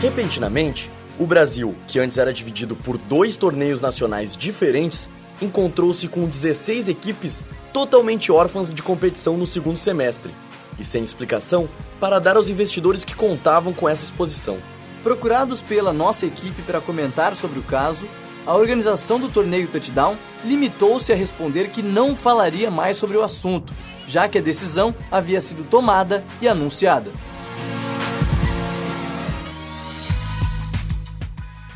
Repentinamente, 0.00 0.90
o 1.18 1.26
Brasil, 1.26 1.74
que 1.88 1.98
antes 1.98 2.18
era 2.18 2.32
dividido 2.32 2.76
por 2.76 2.96
dois 2.96 3.34
torneios 3.34 3.80
nacionais 3.80 4.36
diferentes, 4.36 5.08
encontrou-se 5.40 6.08
com 6.08 6.26
16 6.26 6.88
equipes 6.88 7.42
totalmente 7.72 8.32
órfãs 8.32 8.72
de 8.72 8.82
competição 8.82 9.36
no 9.36 9.46
segundo 9.46 9.78
semestre 9.78 10.32
e 10.78 10.84
sem 10.84 11.04
explicação 11.04 11.68
para 12.00 12.18
dar 12.18 12.36
aos 12.36 12.48
investidores 12.48 13.04
que 13.04 13.14
contavam 13.14 13.72
com 13.72 13.88
essa 13.88 14.04
exposição. 14.04 14.58
Procurados 15.02 15.60
pela 15.60 15.92
nossa 15.92 16.26
equipe 16.26 16.62
para 16.62 16.80
comentar 16.80 17.34
sobre 17.36 17.58
o 17.58 17.62
caso, 17.62 18.06
a 18.46 18.54
organização 18.54 19.18
do 19.18 19.28
torneio 19.28 19.68
Touchdown 19.68 20.16
limitou-se 20.44 21.12
a 21.12 21.16
responder 21.16 21.68
que 21.68 21.82
não 21.82 22.14
falaria 22.14 22.70
mais 22.70 22.96
sobre 22.96 23.16
o 23.16 23.22
assunto, 23.22 23.72
já 24.06 24.28
que 24.28 24.38
a 24.38 24.42
decisão 24.42 24.94
havia 25.10 25.40
sido 25.40 25.68
tomada 25.68 26.24
e 26.40 26.48
anunciada. 26.48 27.10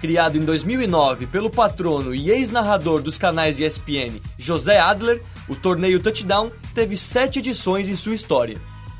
Criado 0.01 0.39
em 0.39 0.41
2009 0.41 1.27
pelo 1.27 1.51
patrono 1.51 2.15
e 2.15 2.31
ex-narrador 2.31 3.03
dos 3.03 3.19
canais 3.19 3.61
ESPN 3.61 4.19
José 4.39 4.81
Adler, 4.81 5.23
o 5.47 5.55
torneio 5.55 6.01
Touchdown 6.01 6.51
teve 6.75 6.97
sete 6.97 7.39
edições 7.41 7.87
em 7.87 7.95
sua 7.95 8.15
história. 8.15 8.57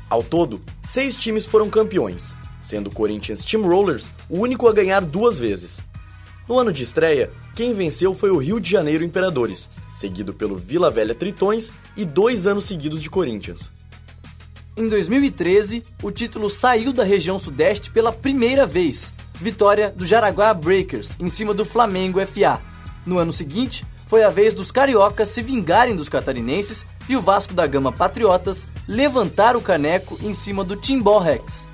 Ao 0.07 0.21
todo, 0.21 0.61
seis 0.83 1.15
times 1.15 1.47
foram 1.47 1.71
campeões, 1.71 2.35
sendo 2.61 2.87
o 2.87 2.93
Corinthians 2.93 3.39
Steamrollers 3.39 4.11
o 4.29 4.39
único 4.39 4.67
a 4.67 4.73
ganhar 4.73 5.01
duas 5.01 5.39
vezes. 5.39 5.79
No 6.47 6.59
ano 6.59 6.71
de 6.71 6.83
estreia, 6.83 7.31
quem 7.55 7.73
venceu 7.73 8.13
foi 8.13 8.29
o 8.29 8.37
Rio 8.37 8.59
de 8.59 8.69
Janeiro 8.69 9.03
Imperadores, 9.03 9.69
seguido 9.95 10.35
pelo 10.35 10.55
Vila 10.55 10.91
Velha 10.91 11.15
Tritões 11.15 11.71
e 11.97 12.05
dois 12.05 12.45
anos 12.45 12.65
seguidos 12.65 13.01
de 13.01 13.09
Corinthians. 13.09 13.71
Em 14.77 14.87
2013, 14.87 15.83
o 16.03 16.11
título 16.11 16.47
saiu 16.47 16.93
da 16.93 17.03
região 17.03 17.39
Sudeste 17.39 17.89
pela 17.89 18.11
primeira 18.11 18.67
vez, 18.67 19.13
vitória 19.41 19.89
do 19.89 20.05
Jaraguá 20.05 20.53
Breakers 20.53 21.17
em 21.19 21.27
cima 21.27 21.53
do 21.53 21.65
Flamengo 21.65 22.23
FA. 22.27 22.61
No 23.05 23.17
ano 23.17 23.33
seguinte, 23.33 23.83
foi 24.05 24.23
a 24.23 24.29
vez 24.29 24.53
dos 24.53 24.71
cariocas 24.71 25.29
se 25.29 25.41
vingarem 25.41 25.95
dos 25.95 26.07
catarinenses 26.07 26.85
e 27.09 27.15
o 27.15 27.21
Vasco 27.21 27.53
da 27.53 27.65
Gama 27.65 27.91
Patriotas 27.91 28.67
levantar 28.87 29.55
o 29.55 29.61
caneco 29.61 30.19
em 30.21 30.33
cima 30.33 30.63
do 30.63 30.75
Timbó 30.75 31.17
Rex. 31.17 31.67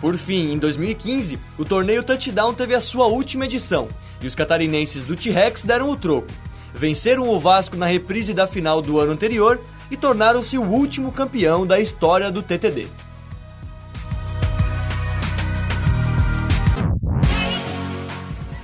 Por 0.00 0.16
fim, 0.16 0.50
em 0.52 0.58
2015, 0.58 1.38
o 1.58 1.64
torneio 1.64 2.02
Touchdown 2.02 2.54
teve 2.54 2.74
a 2.74 2.80
sua 2.80 3.06
última 3.06 3.44
edição 3.44 3.86
e 4.22 4.26
os 4.26 4.34
catarinenses 4.34 5.04
do 5.04 5.14
T-Rex 5.14 5.62
deram 5.64 5.90
o 5.90 5.96
troco. 5.96 6.28
Venceram 6.72 7.28
o 7.28 7.38
Vasco 7.38 7.76
na 7.76 7.86
reprise 7.86 8.32
da 8.32 8.46
final 8.46 8.80
do 8.80 8.98
ano 8.98 9.12
anterior 9.12 9.60
e 9.90 9.96
tornaram-se 9.96 10.56
o 10.56 10.62
último 10.62 11.12
campeão 11.12 11.66
da 11.66 11.78
história 11.78 12.30
do 12.30 12.42
TTD. 12.42 12.88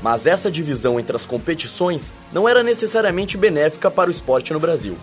Mas 0.07 0.25
essa 0.25 0.49
divisão 0.49 1.01
entre 1.01 1.17
as 1.17 1.27
competições 1.27 2.13
não 2.33 2.49
era 2.49 2.63
necessariamente 2.63 3.37
benéfica 3.37 3.91
para 3.91 4.09
o 4.09 4.13
esporte 4.13 4.53
no 4.53 4.61
Brasil. 4.61 4.97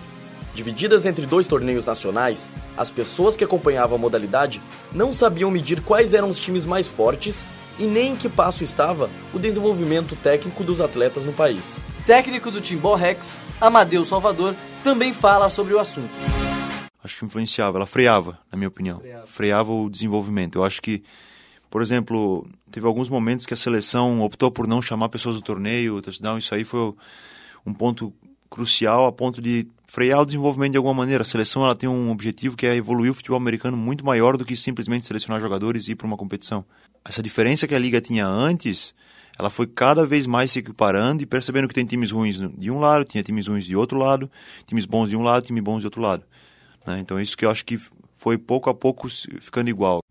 Divididas 0.55 1.05
entre 1.05 1.25
dois 1.25 1.45
torneios 1.45 1.85
nacionais, 1.85 2.49
as 2.77 2.89
pessoas 2.89 3.35
que 3.35 3.43
acompanhavam 3.43 3.97
a 3.97 3.99
modalidade 3.99 4.61
não 4.93 5.11
sabiam 5.11 5.51
medir 5.51 5.81
quais 5.81 6.13
eram 6.13 6.29
os 6.29 6.39
times 6.39 6.65
mais 6.65 6.87
fortes 6.87 7.43
e 7.77 7.83
nem 7.83 8.13
em 8.13 8.15
que 8.15 8.29
passo 8.29 8.63
estava 8.63 9.09
o 9.33 9.39
desenvolvimento 9.39 10.15
técnico 10.15 10.63
dos 10.63 10.79
atletas 10.79 11.25
no 11.25 11.33
país. 11.33 11.75
Técnico 12.07 12.49
do 12.49 12.61
Timbó 12.61 12.95
Rex, 12.95 13.37
Amadeu 13.59 14.05
Salvador, 14.05 14.55
também 14.85 15.13
fala 15.13 15.49
sobre 15.49 15.73
o 15.73 15.79
assunto. 15.79 16.13
Acho 17.03 17.19
que 17.19 17.25
influenciava, 17.25 17.77
ela 17.77 17.85
freava, 17.85 18.39
na 18.49 18.57
minha 18.57 18.69
opinião. 18.69 18.99
Freava, 18.99 19.27
freava 19.27 19.71
o 19.73 19.89
desenvolvimento. 19.89 20.59
Eu 20.59 20.63
acho 20.63 20.81
que 20.81 21.03
Por 21.73 21.81
exemplo, 21.81 22.47
teve 22.69 22.85
alguns 22.85 23.09
momentos 23.09 23.47
que 23.47 23.53
a 23.55 23.57
seleção 23.57 24.21
optou 24.21 24.51
por 24.51 24.67
não 24.67 24.79
chamar 24.79 25.09
pessoas 25.09 25.37
do 25.37 25.41
torneio, 25.41 26.03
touchdown, 26.03 26.37
isso 26.37 26.53
aí 26.53 26.63
foi 26.63 26.93
um 27.65 27.73
ponto 27.73 28.13
crucial 28.47 29.07
a 29.07 29.11
ponto 29.11 29.41
de 29.41 29.65
frear 29.87 30.21
o 30.21 30.25
desenvolvimento 30.27 30.73
de 30.73 30.77
alguma 30.77 30.93
maneira. 30.93 31.23
A 31.23 31.25
seleção 31.25 31.63
ela 31.63 31.75
tem 31.75 31.89
um 31.89 32.11
objetivo 32.11 32.55
que 32.55 32.67
é 32.67 32.75
evoluir 32.75 33.09
o 33.09 33.13
futebol 33.15 33.39
americano 33.39 33.75
muito 33.75 34.05
maior 34.05 34.37
do 34.37 34.45
que 34.45 34.55
simplesmente 34.55 35.07
selecionar 35.07 35.41
jogadores 35.41 35.87
e 35.87 35.93
ir 35.93 35.95
para 35.95 36.05
uma 36.05 36.15
competição. 36.15 36.63
Essa 37.03 37.23
diferença 37.23 37.67
que 37.67 37.73
a 37.73 37.79
liga 37.79 37.99
tinha 37.99 38.27
antes, 38.27 38.93
ela 39.39 39.49
foi 39.49 39.65
cada 39.65 40.05
vez 40.05 40.27
mais 40.27 40.51
se 40.51 40.59
equiparando 40.59 41.23
e 41.23 41.25
percebendo 41.25 41.67
que 41.67 41.73
tem 41.73 41.85
times 41.87 42.11
ruins 42.11 42.39
de 42.55 42.69
um 42.69 42.79
lado, 42.79 43.03
tinha 43.03 43.23
times 43.23 43.47
ruins 43.47 43.65
de 43.65 43.75
outro 43.75 43.97
lado, 43.97 44.29
times 44.67 44.85
bons 44.85 45.09
de 45.09 45.17
um 45.17 45.23
lado, 45.23 45.43
times 45.43 45.63
bons 45.63 45.79
de 45.79 45.87
outro 45.87 46.03
lado. 46.03 46.23
Né? 46.85 46.99
Então 46.99 47.19
isso 47.19 47.35
que 47.35 47.45
eu 47.45 47.49
acho 47.49 47.65
que 47.65 47.79
foi 48.13 48.37
pouco 48.37 48.69
a 48.69 48.75
pouco 48.75 49.09
ficando 49.41 49.71
igual. 49.71 50.02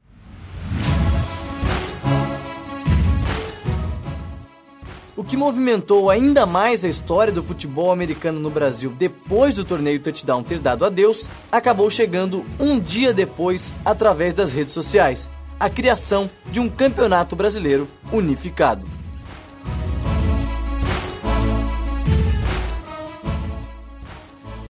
O 5.22 5.24
que 5.24 5.36
movimentou 5.36 6.10
ainda 6.10 6.44
mais 6.44 6.84
a 6.84 6.88
história 6.88 7.32
do 7.32 7.44
futebol 7.44 7.92
americano 7.92 8.40
no 8.40 8.50
Brasil 8.50 8.90
depois 8.90 9.54
do 9.54 9.64
torneio 9.64 10.00
touchdown 10.00 10.42
ter 10.42 10.58
dado 10.58 10.84
adeus, 10.84 11.28
acabou 11.52 11.88
chegando 11.88 12.44
um 12.58 12.80
dia 12.80 13.14
depois 13.14 13.70
através 13.84 14.34
das 14.34 14.52
redes 14.52 14.74
sociais 14.74 15.30
a 15.60 15.70
criação 15.70 16.28
de 16.50 16.58
um 16.58 16.68
campeonato 16.68 17.36
brasileiro 17.36 17.86
unificado. 18.12 18.84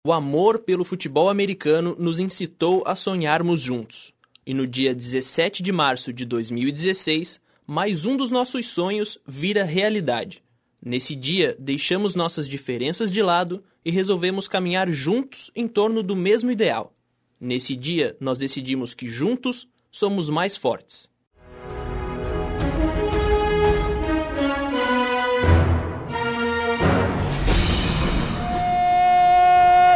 O 0.04 0.12
amor 0.12 0.58
pelo 0.58 0.84
futebol 0.84 1.30
americano 1.30 1.96
nos 2.00 2.20
incitou 2.20 2.82
a 2.88 2.96
sonharmos 2.96 3.62
juntos. 3.62 4.12
E 4.48 4.56
no 4.56 4.66
dia 4.66 4.96
17 4.96 5.62
de 5.62 5.72
março 5.72 6.12
de 6.12 6.26
2016, 6.26 7.40
mais 7.70 8.04
um 8.04 8.18
dos 8.18 8.32
nossos 8.32 8.66
sonhos 8.66 9.20
vira 9.28 9.64
realidade. 9.64 10.44
Nesse 10.84 11.16
dia, 11.16 11.56
deixamos 11.60 12.16
nossas 12.16 12.50
diferenças 12.50 13.12
de 13.12 13.22
lado 13.22 13.64
e 13.86 13.92
resolvemos 13.92 14.48
caminhar 14.48 14.90
juntos 14.90 15.52
em 15.56 15.68
torno 15.68 16.02
do 16.02 16.16
mesmo 16.16 16.50
ideal. 16.50 16.92
Nesse 17.40 17.76
dia, 17.76 18.18
nós 18.20 18.40
decidimos 18.40 18.96
que 18.96 19.08
juntos 19.08 19.68
somos 19.92 20.30
mais 20.30 20.58
fortes. 20.58 21.08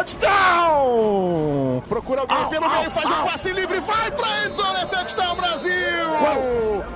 Touchdown! 0.05 1.81
Procura 1.89 2.21
alguém 2.21 2.49
pelo 2.49 2.69
meio, 2.69 2.91
faz 2.91 3.05
um 3.07 3.23
passe 3.25 3.51
livre, 3.51 3.79
vai 3.79 4.11
pra 4.11 4.45
endzone, 4.45 4.79
é 4.79 4.85
touchdown 4.85 5.35
Brasil! 5.35 6.93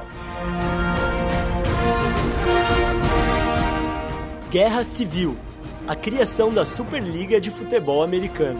Guerra 4.57 4.83
Civil, 4.83 5.37
a 5.87 5.95
criação 5.95 6.51
da 6.51 6.65
Superliga 6.65 7.39
de 7.39 7.51
Futebol 7.51 8.01
Americano. 8.01 8.59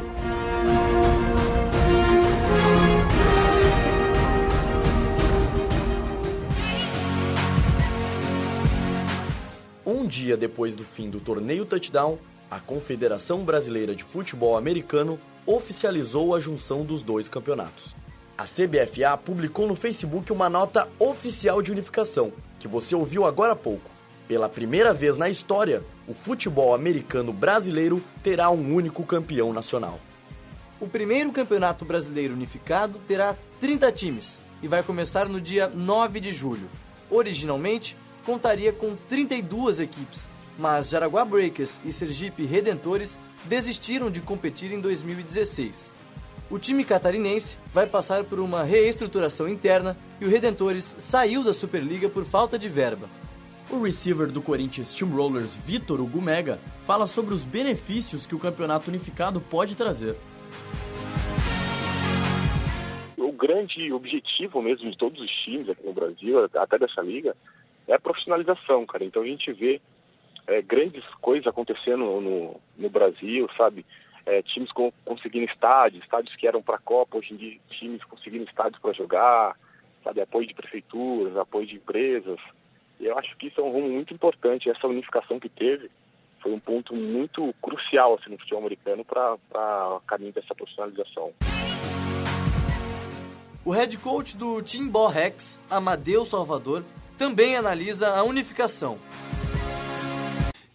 Um 9.83 10.05
dia 10.05 10.37
depois 10.37 10.75
do 10.75 10.83
fim 10.83 11.09
do 11.09 11.19
torneio 11.19 11.65
touchdown, 11.65 12.19
a 12.51 12.59
Confederação 12.59 13.43
Brasileira 13.43 13.95
de 13.95 14.03
Futebol 14.03 14.55
Americano 14.55 15.19
oficializou 15.47 16.35
a 16.35 16.39
junção 16.39 16.85
dos 16.85 17.01
dois 17.01 17.27
campeonatos. 17.27 17.95
A 18.37 18.43
CBFA 18.43 19.17
publicou 19.17 19.65
no 19.65 19.73
Facebook 19.73 20.31
uma 20.31 20.47
nota 20.47 20.87
oficial 20.99 21.59
de 21.59 21.71
unificação, 21.71 22.31
que 22.59 22.67
você 22.67 22.93
ouviu 22.93 23.25
agora 23.25 23.53
há 23.53 23.55
pouco. 23.55 23.96
Pela 24.27 24.49
primeira 24.49 24.93
vez 24.93 25.17
na 25.17 25.29
história, 25.29 25.81
o 26.05 26.13
futebol 26.13 26.75
americano 26.75 27.31
brasileiro 27.31 28.03
terá 28.21 28.49
um 28.49 28.73
único 28.73 29.03
campeão 29.03 29.53
nacional. 29.53 29.99
O 30.81 30.87
primeiro 30.87 31.31
campeonato 31.31 31.85
brasileiro 31.85 32.33
unificado 32.33 32.99
terá 33.07 33.35
30 33.61 33.91
times 33.93 34.39
e 34.61 34.67
vai 34.67 34.83
começar 34.83 35.29
no 35.29 35.39
dia 35.39 35.69
9 35.69 36.19
de 36.19 36.33
julho. 36.33 36.69
Originalmente, 37.09 37.95
contaria 38.25 38.73
com 38.73 38.97
32 39.07 39.79
equipes, 39.79 40.27
mas 40.59 40.89
Jaraguá 40.89 41.23
Breakers 41.23 41.79
e 41.85 41.93
Sergipe 41.93 42.45
Redentores 42.45 43.17
desistiram 43.45 44.11
de 44.11 44.19
competir 44.19 44.73
em 44.73 44.81
2016. 44.81 45.93
O 46.49 46.59
time 46.59 46.83
catarinense 46.83 47.57
vai 47.73 47.87
passar 47.87 48.25
por 48.25 48.39
uma 48.39 48.63
reestruturação 48.63 49.47
interna 49.47 49.97
e 50.19 50.25
o 50.25 50.29
Redentores 50.29 50.95
saiu 50.99 51.43
da 51.43 51.53
Superliga 51.53 52.09
por 52.09 52.25
falta 52.25 52.59
de 52.59 52.67
verba. 52.67 53.09
O 53.69 53.83
receiver 53.83 54.31
do 54.31 54.41
Corinthians 54.41 54.87
Steamrollers, 54.93 55.57
Vitor 55.57 55.99
Hugo 55.99 56.21
Mega, 56.21 56.57
fala 56.85 57.05
sobre 57.05 57.33
os 57.33 57.43
benefícios 57.43 58.25
que 58.25 58.33
o 58.33 58.39
campeonato 58.39 58.89
unificado 58.89 59.41
pode 59.41 59.75
trazer. 59.75 60.15
O 63.17 63.29
grande 63.33 63.91
objetivo 63.91 64.61
mesmo 64.61 64.89
de 64.89 64.97
todos 64.97 65.19
os 65.19 65.29
times 65.43 65.67
aqui 65.67 65.85
no 65.85 65.91
Brasil, 65.91 66.45
até 66.55 66.79
dessa 66.79 67.01
liga, 67.01 67.35
é 67.89 67.93
a 67.93 67.99
profissionalização, 67.99 68.85
cara. 68.85 69.03
Então 69.03 69.21
a 69.21 69.25
gente 69.25 69.51
vê 69.51 69.81
é, 70.47 70.61
grandes 70.61 71.03
coisas 71.19 71.45
acontecendo 71.45 72.05
no, 72.21 72.61
no 72.77 72.89
Brasil, 72.89 73.49
sabe? 73.57 73.85
É, 74.25 74.41
times 74.43 74.71
com, 74.71 74.93
conseguindo 75.03 75.45
estádios, 75.45 76.03
estádios 76.03 76.33
que 76.37 76.47
eram 76.47 76.61
para 76.61 76.75
a 76.75 76.79
Copa, 76.79 77.17
hoje 77.17 77.33
em 77.33 77.37
dia 77.37 77.57
times 77.71 78.01
conseguindo 78.05 78.45
estádios 78.45 78.81
para 78.81 78.93
jogar, 78.93 79.57
sabe? 80.05 80.21
Apoio 80.21 80.47
de 80.47 80.53
prefeituras, 80.53 81.35
apoio 81.35 81.67
de 81.67 81.75
empresas. 81.75 82.39
E 82.99 83.05
eu 83.05 83.17
acho 83.17 83.35
que 83.37 83.47
isso 83.47 83.59
é 83.59 83.63
um 83.63 83.71
rumo 83.71 83.89
muito 83.89 84.13
importante. 84.13 84.69
Essa 84.69 84.87
unificação 84.87 85.39
que 85.39 85.49
teve 85.49 85.89
foi 86.41 86.51
um 86.51 86.59
ponto 86.59 86.95
muito 86.95 87.53
crucial 87.61 88.15
assim, 88.15 88.31
no 88.31 88.37
futebol 88.37 88.59
americano 88.59 89.05
para 89.05 89.95
o 89.95 89.99
caminho 90.01 90.33
dessa 90.33 90.53
profissionalização. 90.55 91.33
O 93.65 93.71
head 93.71 93.97
coach 93.97 94.37
do 94.37 94.61
Timbó 94.61 95.07
Rex, 95.07 95.61
Amadeu 95.69 96.23
Salvador, 96.23 96.85
também 97.17 97.55
analisa 97.55 98.09
a 98.15 98.23
unificação. 98.23 98.97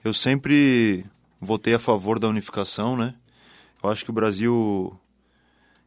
Eu 0.05 0.13
sempre 0.13 1.05
votei 1.41 1.75
a 1.75 1.79
favor 1.79 2.19
da 2.19 2.29
unificação, 2.29 2.97
né? 2.97 3.15
Eu 3.83 3.91
acho 3.91 4.05
que 4.05 4.11
o 4.11 4.15
Brasil 4.15 4.95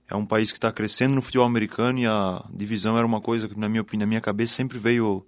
é 0.09 0.15
um 0.15 0.25
país 0.25 0.51
que 0.51 0.57
está 0.57 0.71
crescendo 0.71 1.15
no 1.15 1.21
futebol 1.21 1.45
americano 1.45 1.99
e 1.99 2.05
a 2.05 2.43
divisão 2.49 2.97
era 2.97 3.05
uma 3.05 3.21
coisa 3.21 3.47
que, 3.47 3.59
na 3.59 3.69
minha 3.69 3.81
opinião, 3.81 4.05
na 4.05 4.09
minha 4.09 4.21
cabeça 4.21 4.53
sempre 4.53 4.77
veio, 4.77 5.25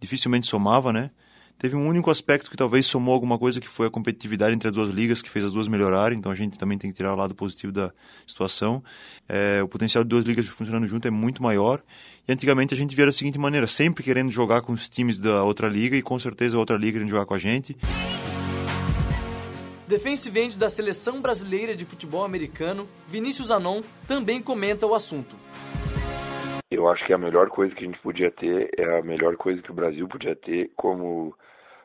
dificilmente 0.00 0.46
somava, 0.46 0.92
né? 0.92 1.10
Teve 1.58 1.74
um 1.74 1.88
único 1.88 2.10
aspecto 2.10 2.50
que 2.50 2.56
talvez 2.56 2.84
somou 2.84 3.14
alguma 3.14 3.38
coisa, 3.38 3.60
que 3.60 3.68
foi 3.68 3.86
a 3.86 3.90
competitividade 3.90 4.54
entre 4.54 4.68
as 4.68 4.74
duas 4.74 4.90
ligas, 4.90 5.22
que 5.22 5.30
fez 5.30 5.42
as 5.42 5.52
duas 5.52 5.66
melhorarem. 5.66 6.18
Então 6.18 6.30
a 6.30 6.34
gente 6.34 6.58
também 6.58 6.76
tem 6.76 6.90
que 6.90 6.96
tirar 6.96 7.14
o 7.14 7.16
lado 7.16 7.34
positivo 7.34 7.72
da 7.72 7.90
situação. 8.26 8.84
É, 9.26 9.62
o 9.62 9.68
potencial 9.68 10.04
de 10.04 10.10
duas 10.10 10.26
ligas 10.26 10.46
funcionando 10.48 10.86
junto 10.86 11.08
é 11.08 11.10
muito 11.10 11.42
maior. 11.42 11.82
E 12.28 12.32
antigamente 12.32 12.74
a 12.74 12.76
gente 12.76 12.94
via 12.94 13.06
da 13.06 13.12
seguinte 13.12 13.38
maneira: 13.38 13.66
sempre 13.66 14.04
querendo 14.04 14.30
jogar 14.30 14.60
com 14.60 14.74
os 14.74 14.86
times 14.86 15.18
da 15.18 15.42
outra 15.44 15.66
liga 15.66 15.96
e 15.96 16.02
com 16.02 16.18
certeza 16.18 16.58
a 16.58 16.60
outra 16.60 16.76
liga 16.76 16.92
querendo 16.92 17.10
jogar 17.10 17.24
com 17.24 17.32
a 17.32 17.38
gente. 17.38 17.74
Defensive 19.88 20.40
end 20.40 20.58
da 20.58 20.68
seleção 20.68 21.22
brasileira 21.22 21.74
de 21.74 21.84
futebol 21.84 22.24
americano, 22.24 22.88
Vinícius 23.08 23.50
Anon, 23.50 23.82
também 24.06 24.42
comenta 24.42 24.84
o 24.84 24.94
assunto. 24.94 25.36
Eu 26.70 26.88
acho 26.88 27.04
que 27.06 27.12
a 27.12 27.18
melhor 27.18 27.48
coisa 27.48 27.74
que 27.74 27.84
a 27.84 27.86
gente 27.86 27.98
podia 28.00 28.30
ter 28.30 28.70
é 28.76 28.98
a 28.98 29.02
melhor 29.02 29.36
coisa 29.36 29.62
que 29.62 29.70
o 29.70 29.74
Brasil 29.74 30.08
podia 30.08 30.34
ter 30.34 30.72
como 30.74 31.36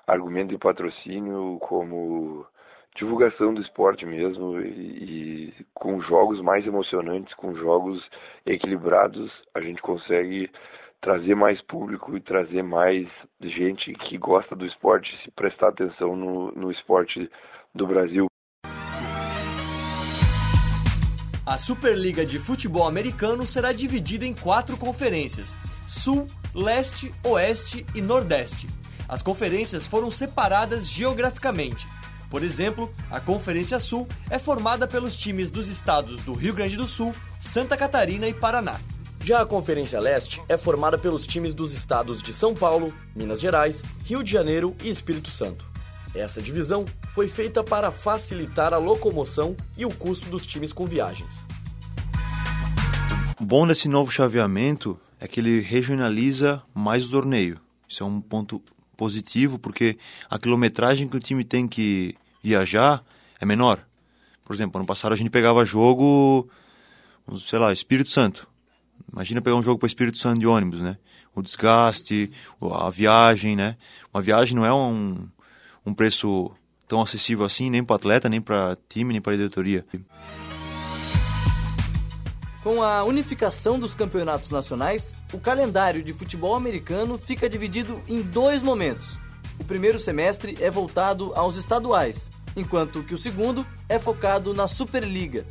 argumento 0.08 0.50
de 0.50 0.58
patrocínio, 0.58 1.60
como 1.60 2.46
divulgação 2.96 3.54
do 3.54 3.62
esporte 3.62 4.06
mesmo 4.08 4.60
e, 4.60 5.54
e, 5.60 5.65
com 5.74 6.00
jogos 6.02 6.41
mais 6.41 6.65
emocionantes, 6.65 7.36
com 7.36 7.54
jogos 7.54 8.10
equilibrados, 8.46 9.32
a 9.54 9.62
gente 9.62 9.82
consegue 9.84 10.50
trazer 11.00 11.36
mais 11.36 11.62
público 11.62 12.17
e 12.17 12.20
trazer 12.20 12.63
mais 12.63 13.08
gente 13.39 13.94
que 13.94 14.17
gosta 14.17 14.56
do 14.56 14.65
esporte, 14.65 15.15
se 15.24 15.32
prestar 15.32 15.70
atenção 15.70 16.15
no, 16.15 16.52
no 16.54 16.72
esporte 16.72 17.30
do 17.74 17.86
Brasil. 17.86 18.31
A 21.45 21.58
Superliga 21.58 22.23
de 22.23 22.38
Futebol 22.38 22.88
Americano 22.88 23.47
será 23.47 23.73
dividida 23.73 24.25
em 24.25 24.34
quatro 24.34 24.77
conferências: 24.77 25.58
Sul, 25.88 26.27
Leste, 26.54 27.13
Oeste 27.23 27.86
e 27.95 28.01
Nordeste. 28.01 28.67
As 29.10 29.21
conferências 29.23 29.88
foram 29.88 30.12
separadas 30.12 30.88
geograficamente. 30.88 31.88
Por 32.30 32.43
exemplo, 32.43 32.93
a 33.10 33.19
Conferência 33.19 33.80
Sul 33.80 34.08
é 34.30 34.39
formada 34.39 34.88
pelos 34.88 35.17
times 35.17 35.49
dos 35.49 35.67
estados 35.67 36.21
do 36.21 36.34
Rio 36.34 36.54
Grande 36.54 36.77
do 36.77 36.88
Sul, 36.88 37.13
Santa 37.39 37.75
Catarina 37.75 38.27
e 38.27 38.34
Paraná. 38.34 38.80
Já 39.23 39.41
a 39.41 39.45
Conferência 39.45 39.99
Leste 39.99 40.41
é 40.47 40.58
formada 40.58 40.97
pelos 40.97 41.27
times 41.27 41.54
dos 41.54 41.73
estados 41.73 42.21
de 42.21 42.32
São 42.32 42.56
Paulo, 42.56 42.93
Minas 43.15 43.41
Gerais, 43.41 43.84
Rio 44.06 44.23
de 44.23 44.32
Janeiro 44.32 44.75
e 44.82 44.89
Espírito 44.89 45.30
Santo. 45.30 45.70
Essa 46.13 46.41
divisão 46.41 46.86
foi 47.10 47.30
feita 47.30 47.63
para 47.63 47.89
facilitar 47.89 48.74
a 48.74 48.78
locomoção 48.78 49.56
e 49.78 49.86
o 49.86 49.89
custo 49.89 50.30
dos 50.30 50.45
times 50.45 50.74
com 50.74 50.86
viagens. 50.86 51.39
Bom 53.39 53.65
desse 53.65 53.88
novo 53.88 54.12
chaveamento 54.12 55.00
é 55.19 55.28
que 55.28 55.39
ele 55.39 55.62
regionaliza 55.62 56.62
mais 56.74 57.08
o 57.08 57.12
torneio. 57.12 57.60
Isso 57.88 58.04
é 58.04 58.06
um 58.06 58.19
ponto 58.19 58.62
positivo, 58.97 59.58
porque 59.58 59.97
a 60.30 60.38
quilometragem 60.38 61.08
que 61.08 61.15
o 61.15 61.19
time 61.19 61.45
tem 61.45 61.65
que 61.65 62.13
viajar 62.43 63.04
é 63.39 63.45
menor. 63.45 63.80
Por 64.43 64.54
exemplo, 64.54 64.80
ano 64.80 64.86
passado 64.86 65.13
a 65.13 65.15
gente 65.15 65.30
pegava 65.30 65.63
jogo, 65.63 66.50
sei 67.39 67.58
lá, 67.58 67.71
Espírito 67.71 68.12
Santo. 68.12 68.50
Imagina 69.12 69.41
pegar 69.41 69.56
um 69.56 69.63
jogo 69.63 69.80
para 69.80 69.88
Espírito 69.88 70.17
Santo 70.17 70.39
de 70.39 70.47
ônibus, 70.47 70.82
né? 70.82 70.97
O 71.34 71.41
desgaste, 71.41 72.32
a 72.62 72.89
viagem, 72.89 73.56
né? 73.56 73.78
Uma 74.13 74.21
viagem 74.21 74.56
não 74.56 74.65
é 74.65 74.74
um, 74.74 75.28
um 75.86 75.94
preço 75.94 76.52
tão 76.88 77.02
acessível 77.02 77.46
assim, 77.46 77.70
nem 77.70 77.84
para 77.84 77.96
atleta, 77.96 78.30
nem 78.30 78.41
para 78.41 78.78
time, 78.89 79.13
nem 79.13 79.22
para 79.22 79.36
diretoria. 79.36 79.86
Com 82.63 82.84
a 82.84 83.04
unificação 83.04 83.80
dos 83.80 83.96
campeonatos 83.96 84.52
nacionais, 84.52 85.15
o 85.34 85.39
calendário 85.39 86.04
de 86.04 86.13
futebol 86.13 86.54
americano 86.54 87.17
fica 87.17 87.50
dividido 87.50 88.02
em 88.08 88.22
dois 88.22 88.62
momentos. 88.62 89.17
O 89.60 89.63
primeiro 89.63 89.98
semestre 89.98 90.58
é 90.62 90.70
voltado 90.70 91.32
aos 91.34 91.56
estaduais, 91.56 92.30
enquanto 92.56 93.04
que 93.04 93.13
o 93.13 93.17
segundo 93.17 93.65
é 93.89 93.98
focado 93.98 94.54
na 94.54 94.67
Superliga. 94.67 95.46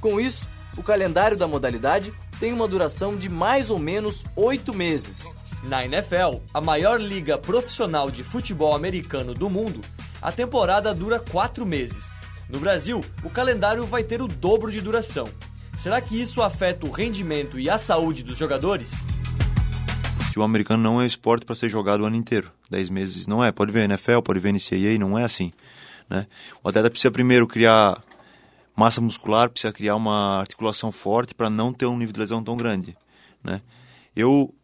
Com 0.00 0.18
isso, 0.20 0.48
o 0.78 0.82
calendário 0.82 1.36
da 1.36 1.46
modalidade 1.46 2.12
tem 2.38 2.52
uma 2.52 2.68
duração 2.68 3.16
de 3.16 3.28
mais 3.28 3.70
ou 3.70 3.78
menos 3.78 4.24
oito 4.34 4.72
meses. 4.72 5.32
Na 5.62 5.84
NFL, 5.84 6.40
a 6.52 6.60
maior 6.60 7.00
liga 7.00 7.38
profissional 7.38 8.10
de 8.10 8.22
futebol 8.22 8.74
americano 8.74 9.34
do 9.34 9.50
mundo, 9.50 9.80
a 10.20 10.30
temporada 10.30 10.94
dura 10.94 11.18
quatro 11.18 11.66
meses. 11.66 12.16
No 12.48 12.60
Brasil, 12.60 13.04
o 13.24 13.30
calendário 13.30 13.84
vai 13.84 14.04
ter 14.04 14.22
o 14.22 14.28
dobro 14.28 14.70
de 14.70 14.80
duração. 14.80 15.28
Será 15.78 16.00
que 16.00 16.20
isso 16.20 16.42
afeta 16.42 16.86
o 16.86 16.90
rendimento 16.90 17.58
e 17.58 17.68
a 17.68 17.78
saúde 17.78 18.22
dos 18.22 18.38
jogadores? 18.38 18.92
O 20.36 20.42
americano 20.42 20.82
não 20.82 21.00
é 21.00 21.06
esporte 21.06 21.46
para 21.46 21.54
ser 21.54 21.70
jogado 21.70 22.02
o 22.02 22.04
ano 22.04 22.16
inteiro. 22.16 22.52
Dez 22.70 22.90
meses 22.90 23.26
não 23.26 23.42
é. 23.42 23.50
Pode 23.50 23.72
ver 23.72 23.84
NFL, 23.84 24.20
pode 24.20 24.38
ver 24.38 24.52
NCAA, 24.52 24.98
não 24.98 25.18
é 25.18 25.24
assim. 25.24 25.50
Né? 26.10 26.26
O 26.62 26.68
atleta 26.68 26.90
precisa 26.90 27.10
primeiro 27.10 27.46
criar 27.46 28.02
massa 28.76 29.00
muscular, 29.00 29.48
precisa 29.48 29.72
criar 29.72 29.96
uma 29.96 30.38
articulação 30.38 30.92
forte 30.92 31.34
para 31.34 31.48
não 31.48 31.72
ter 31.72 31.86
um 31.86 31.96
nível 31.96 32.12
de 32.12 32.20
lesão 32.20 32.44
tão 32.44 32.56
grande. 32.56 32.94
Né? 33.42 33.62
Eu 34.14 34.54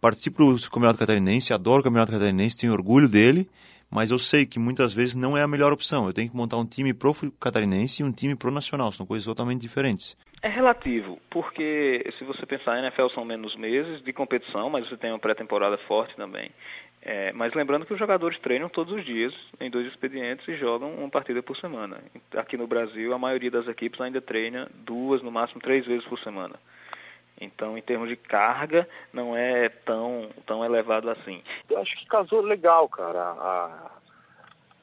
participo 0.00 0.52
do 0.52 0.70
Campeonato 0.70 0.98
Catarinense, 0.98 1.52
adoro 1.52 1.80
o 1.80 1.84
Campeonato 1.84 2.12
Catarinense, 2.12 2.58
tenho 2.58 2.72
orgulho 2.72 3.08
dele, 3.08 3.48
mas 3.90 4.10
eu 4.10 4.18
sei 4.18 4.46
que 4.46 4.58
muitas 4.58 4.94
vezes 4.94 5.14
não 5.14 5.36
é 5.36 5.42
a 5.42 5.48
melhor 5.48 5.72
opção. 5.72 6.06
Eu 6.06 6.12
tenho 6.12 6.30
que 6.30 6.36
montar 6.36 6.56
um 6.56 6.66
time 6.66 6.94
pro 6.94 7.12
catarinense 7.40 8.02
e 8.02 8.06
um 8.06 8.12
time 8.12 8.36
pro 8.36 8.50
nacional, 8.50 8.92
são 8.92 9.04
coisas 9.04 9.26
totalmente 9.26 9.60
diferentes. 9.60 10.16
É 10.42 10.48
relativo, 10.48 11.18
porque 11.28 12.02
se 12.16 12.24
você 12.24 12.46
pensar, 12.46 12.74
a 12.74 12.78
NFL 12.78 13.08
são 13.14 13.24
menos 13.26 13.54
meses 13.56 14.02
de 14.02 14.12
competição, 14.12 14.70
mas 14.70 14.88
você 14.88 14.96
tem 14.96 15.10
uma 15.10 15.18
pré-temporada 15.18 15.76
forte 15.86 16.16
também. 16.16 16.50
É, 17.02 17.32
mas 17.32 17.54
lembrando 17.54 17.84
que 17.84 17.92
os 17.92 17.98
jogadores 17.98 18.38
treinam 18.40 18.68
todos 18.68 18.92
os 18.92 19.04
dias 19.04 19.34
em 19.58 19.70
dois 19.70 19.86
expedientes 19.86 20.46
e 20.48 20.56
jogam 20.56 20.94
uma 20.94 21.08
partida 21.08 21.42
por 21.42 21.56
semana. 21.56 21.98
Aqui 22.36 22.56
no 22.56 22.66
Brasil, 22.66 23.12
a 23.12 23.18
maioria 23.18 23.50
das 23.50 23.66
equipes 23.68 24.00
ainda 24.00 24.20
treina 24.20 24.70
duas, 24.84 25.22
no 25.22 25.30
máximo 25.30 25.60
três 25.60 25.84
vezes 25.86 26.06
por 26.06 26.18
semana. 26.20 26.56
Então, 27.40 27.78
em 27.78 27.82
termos 27.82 28.08
de 28.08 28.16
carga, 28.16 28.86
não 29.12 29.36
é 29.36 29.68
tão, 29.68 30.28
tão 30.46 30.64
elevado 30.64 31.08
assim. 31.08 31.42
Eu 31.68 31.78
acho 31.78 31.96
que 31.96 32.06
casou 32.06 32.42
legal, 32.42 32.88
cara, 32.88 33.20
a, 33.20 33.90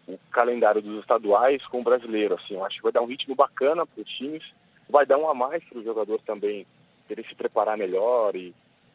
o 0.08 0.18
calendário 0.32 0.82
dos 0.82 1.00
estaduais 1.00 1.66
com 1.68 1.82
o 1.82 1.84
brasileiro. 1.84 2.36
Assim, 2.36 2.56
eu 2.56 2.66
acho 2.66 2.78
que 2.78 2.84
vai 2.84 2.92
dar 2.92 3.02
um 3.02 3.08
ritmo 3.08 3.36
bacana 3.36 3.86
para 3.86 4.02
os 4.02 4.10
times 4.10 4.44
vai 4.90 5.06
dar 5.06 5.18
um 5.18 5.30
a 5.30 5.34
mais 5.34 5.64
para 5.64 5.80
o 5.80 5.84
jogador 5.84 6.20
também 6.22 6.66
querer 7.08 7.26
se 7.26 7.36
preparar 7.36 7.78
melhor 7.78 8.36
e, 8.36 8.54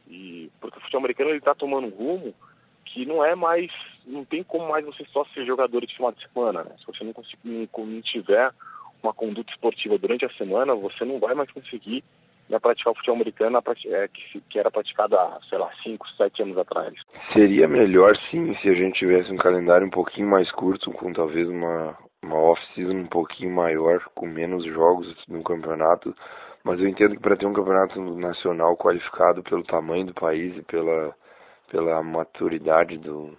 e 0.08 0.50
porque 0.60 0.78
o 0.78 0.80
futebol 0.80 1.00
americano 1.00 1.30
ele 1.30 1.38
está 1.38 1.54
tomando 1.54 1.86
um 1.86 1.90
rumo 1.90 2.34
que 2.84 3.06
não 3.06 3.24
é 3.24 3.34
mais, 3.34 3.70
não 4.06 4.24
tem 4.24 4.42
como 4.42 4.68
mais 4.68 4.84
você 4.84 5.04
só 5.12 5.24
ser 5.26 5.46
jogador 5.46 5.86
de 5.86 5.94
final 5.94 6.12
de 6.12 6.22
semana, 6.26 6.64
né? 6.64 6.74
Se 6.78 6.86
você 6.86 7.04
não, 7.04 7.12
conseguir, 7.12 7.68
não 7.76 8.02
tiver 8.02 8.52
uma 9.02 9.14
conduta 9.14 9.50
esportiva 9.50 9.96
durante 9.96 10.24
a 10.24 10.32
semana, 10.34 10.74
você 10.74 11.04
não 11.04 11.18
vai 11.18 11.34
mais 11.34 11.50
conseguir 11.50 12.04
né, 12.52 12.58
praticar 12.58 12.92
o 12.92 12.96
futebol 12.96 13.16
americano 13.16 13.62
é, 13.86 14.08
que, 14.08 14.58
era 14.58 14.70
praticado 14.70 15.16
há, 15.16 15.40
sei 15.48 15.58
lá, 15.58 15.70
5, 15.82 16.06
7 16.16 16.42
anos 16.42 16.58
atrás. 16.58 16.94
Seria 17.32 17.66
melhor, 17.66 18.14
sim, 18.16 18.54
se 18.54 18.68
a 18.68 18.74
gente 18.74 18.98
tivesse 18.98 19.32
um 19.32 19.36
calendário 19.36 19.86
um 19.86 19.90
pouquinho 19.90 20.28
mais 20.28 20.52
curto, 20.52 20.92
com 20.92 21.12
talvez 21.12 21.48
uma, 21.48 21.96
uma 22.22 22.36
off-season 22.36 22.98
um 22.98 23.06
pouquinho 23.06 23.54
maior, 23.54 24.04
com 24.14 24.26
menos 24.26 24.64
jogos 24.66 25.16
no 25.26 25.42
campeonato, 25.42 26.14
mas 26.62 26.78
eu 26.80 26.88
entendo 26.88 27.14
que 27.16 27.22
para 27.22 27.36
ter 27.36 27.46
um 27.46 27.54
campeonato 27.54 28.00
nacional 28.16 28.76
qualificado 28.76 29.42
pelo 29.42 29.62
tamanho 29.62 30.06
do 30.06 30.14
país 30.14 30.56
e 30.56 30.62
pela, 30.62 31.16
pela 31.70 32.02
maturidade 32.02 32.98
do, 32.98 33.36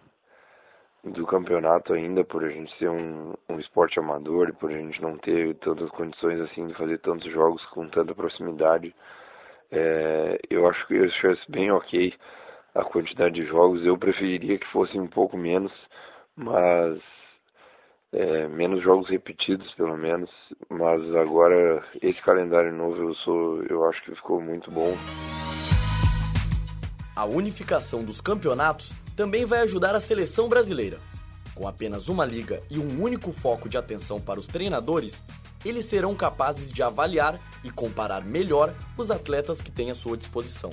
do 1.04 1.26
campeonato 1.26 1.94
ainda, 1.94 2.24
por 2.24 2.46
a 2.46 2.50
gente 2.50 2.76
ser 2.78 2.90
um, 2.90 3.34
um 3.50 3.60
esporte 3.60 4.00
amador 4.00 4.50
e 4.50 4.54
por 4.54 4.72
a 4.72 4.78
gente 4.78 5.02
não 5.02 5.18
ter 5.18 5.54
tantas 5.56 5.90
condições 5.90 6.40
assim 6.40 6.66
de 6.66 6.74
fazer 6.74 6.98
tantos 7.00 7.30
jogos 7.30 7.66
com 7.66 7.88
tanta 7.90 8.16
proximidade, 8.16 8.96
é, 9.70 10.40
eu 10.50 10.68
acho 10.68 10.88
que 10.88 10.96
eu 10.96 11.06
acho 11.06 11.52
bem 11.52 11.72
ok 11.72 12.14
a 12.74 12.84
quantidade 12.84 13.36
de 13.36 13.46
jogos. 13.46 13.86
Eu 13.86 13.98
preferiria 13.98 14.58
que 14.58 14.68
fosse 14.68 14.98
um 14.98 15.08
pouco 15.08 15.38
menos, 15.38 15.74
mas 16.36 17.02
é, 18.14 18.48
menos 18.48 18.82
jogos 18.82 19.10
repetidos 19.10 19.74
pelo 19.74 19.98
menos, 19.98 20.32
mas 20.70 21.14
agora 21.16 21.84
esse 22.02 22.22
calendário 22.22 22.72
novo 22.72 23.02
eu 23.02 23.14
sou, 23.14 23.64
eu 23.64 23.84
acho 23.90 24.04
que 24.04 24.16
ficou 24.16 24.40
muito 24.40 24.72
bom. 24.72 24.96
A 27.16 27.26
unificação 27.26 28.04
dos 28.04 28.22
campeonatos 28.22 28.92
também 29.16 29.46
vai 29.46 29.62
ajudar 29.62 29.96
a 29.96 30.00
seleção 30.00 30.48
brasileira. 30.48 31.00
Com 31.56 31.68
apenas 31.68 32.10
uma 32.10 32.26
liga 32.26 32.62
e 32.70 32.80
um 32.80 33.02
único 33.02 33.32
foco 33.32 33.70
de 33.70 33.78
atenção 33.78 34.20
para 34.20 34.40
os 34.40 34.48
treinadores, 34.48 35.24
eles 35.64 35.86
serão 35.86 36.16
capazes 36.16 36.72
de 36.72 36.82
avaliar 36.82 37.40
e 37.64 37.70
comparar 37.70 38.24
melhor 38.24 38.74
os 38.98 39.12
atletas 39.12 39.62
que 39.62 39.72
têm 39.72 39.92
à 39.92 39.96
sua 39.96 40.18
disposição. 40.18 40.72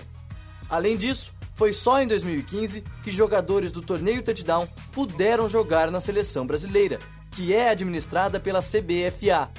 Além 0.69 0.97
disso, 0.97 1.33
foi 1.55 1.73
só 1.73 2.01
em 2.01 2.07
2015 2.07 2.83
que 3.05 3.11
jogadores 3.11 3.71
do 3.71 3.83
torneio 3.83 4.23
Touchdown 4.23 4.67
puderam 4.93 5.49
jogar 5.49 5.91
na 5.91 6.01
seleção 6.01 6.47
brasileira 6.47 6.99
que 7.31 7.55
é 7.55 7.71
administrada 7.71 8.41
pela 8.41 8.61
CBFA. 8.61 9.51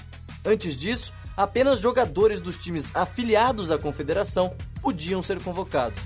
Antes 0.45 0.75
disso, 0.75 1.13
apenas 1.37 1.79
jogadores 1.79 2.41
dos 2.41 2.57
times 2.57 2.93
afiliados 2.95 3.71
à 3.71 3.77
confederação 3.77 4.55
podiam 4.81 5.21
ser 5.21 5.41
convocados. 5.41 6.01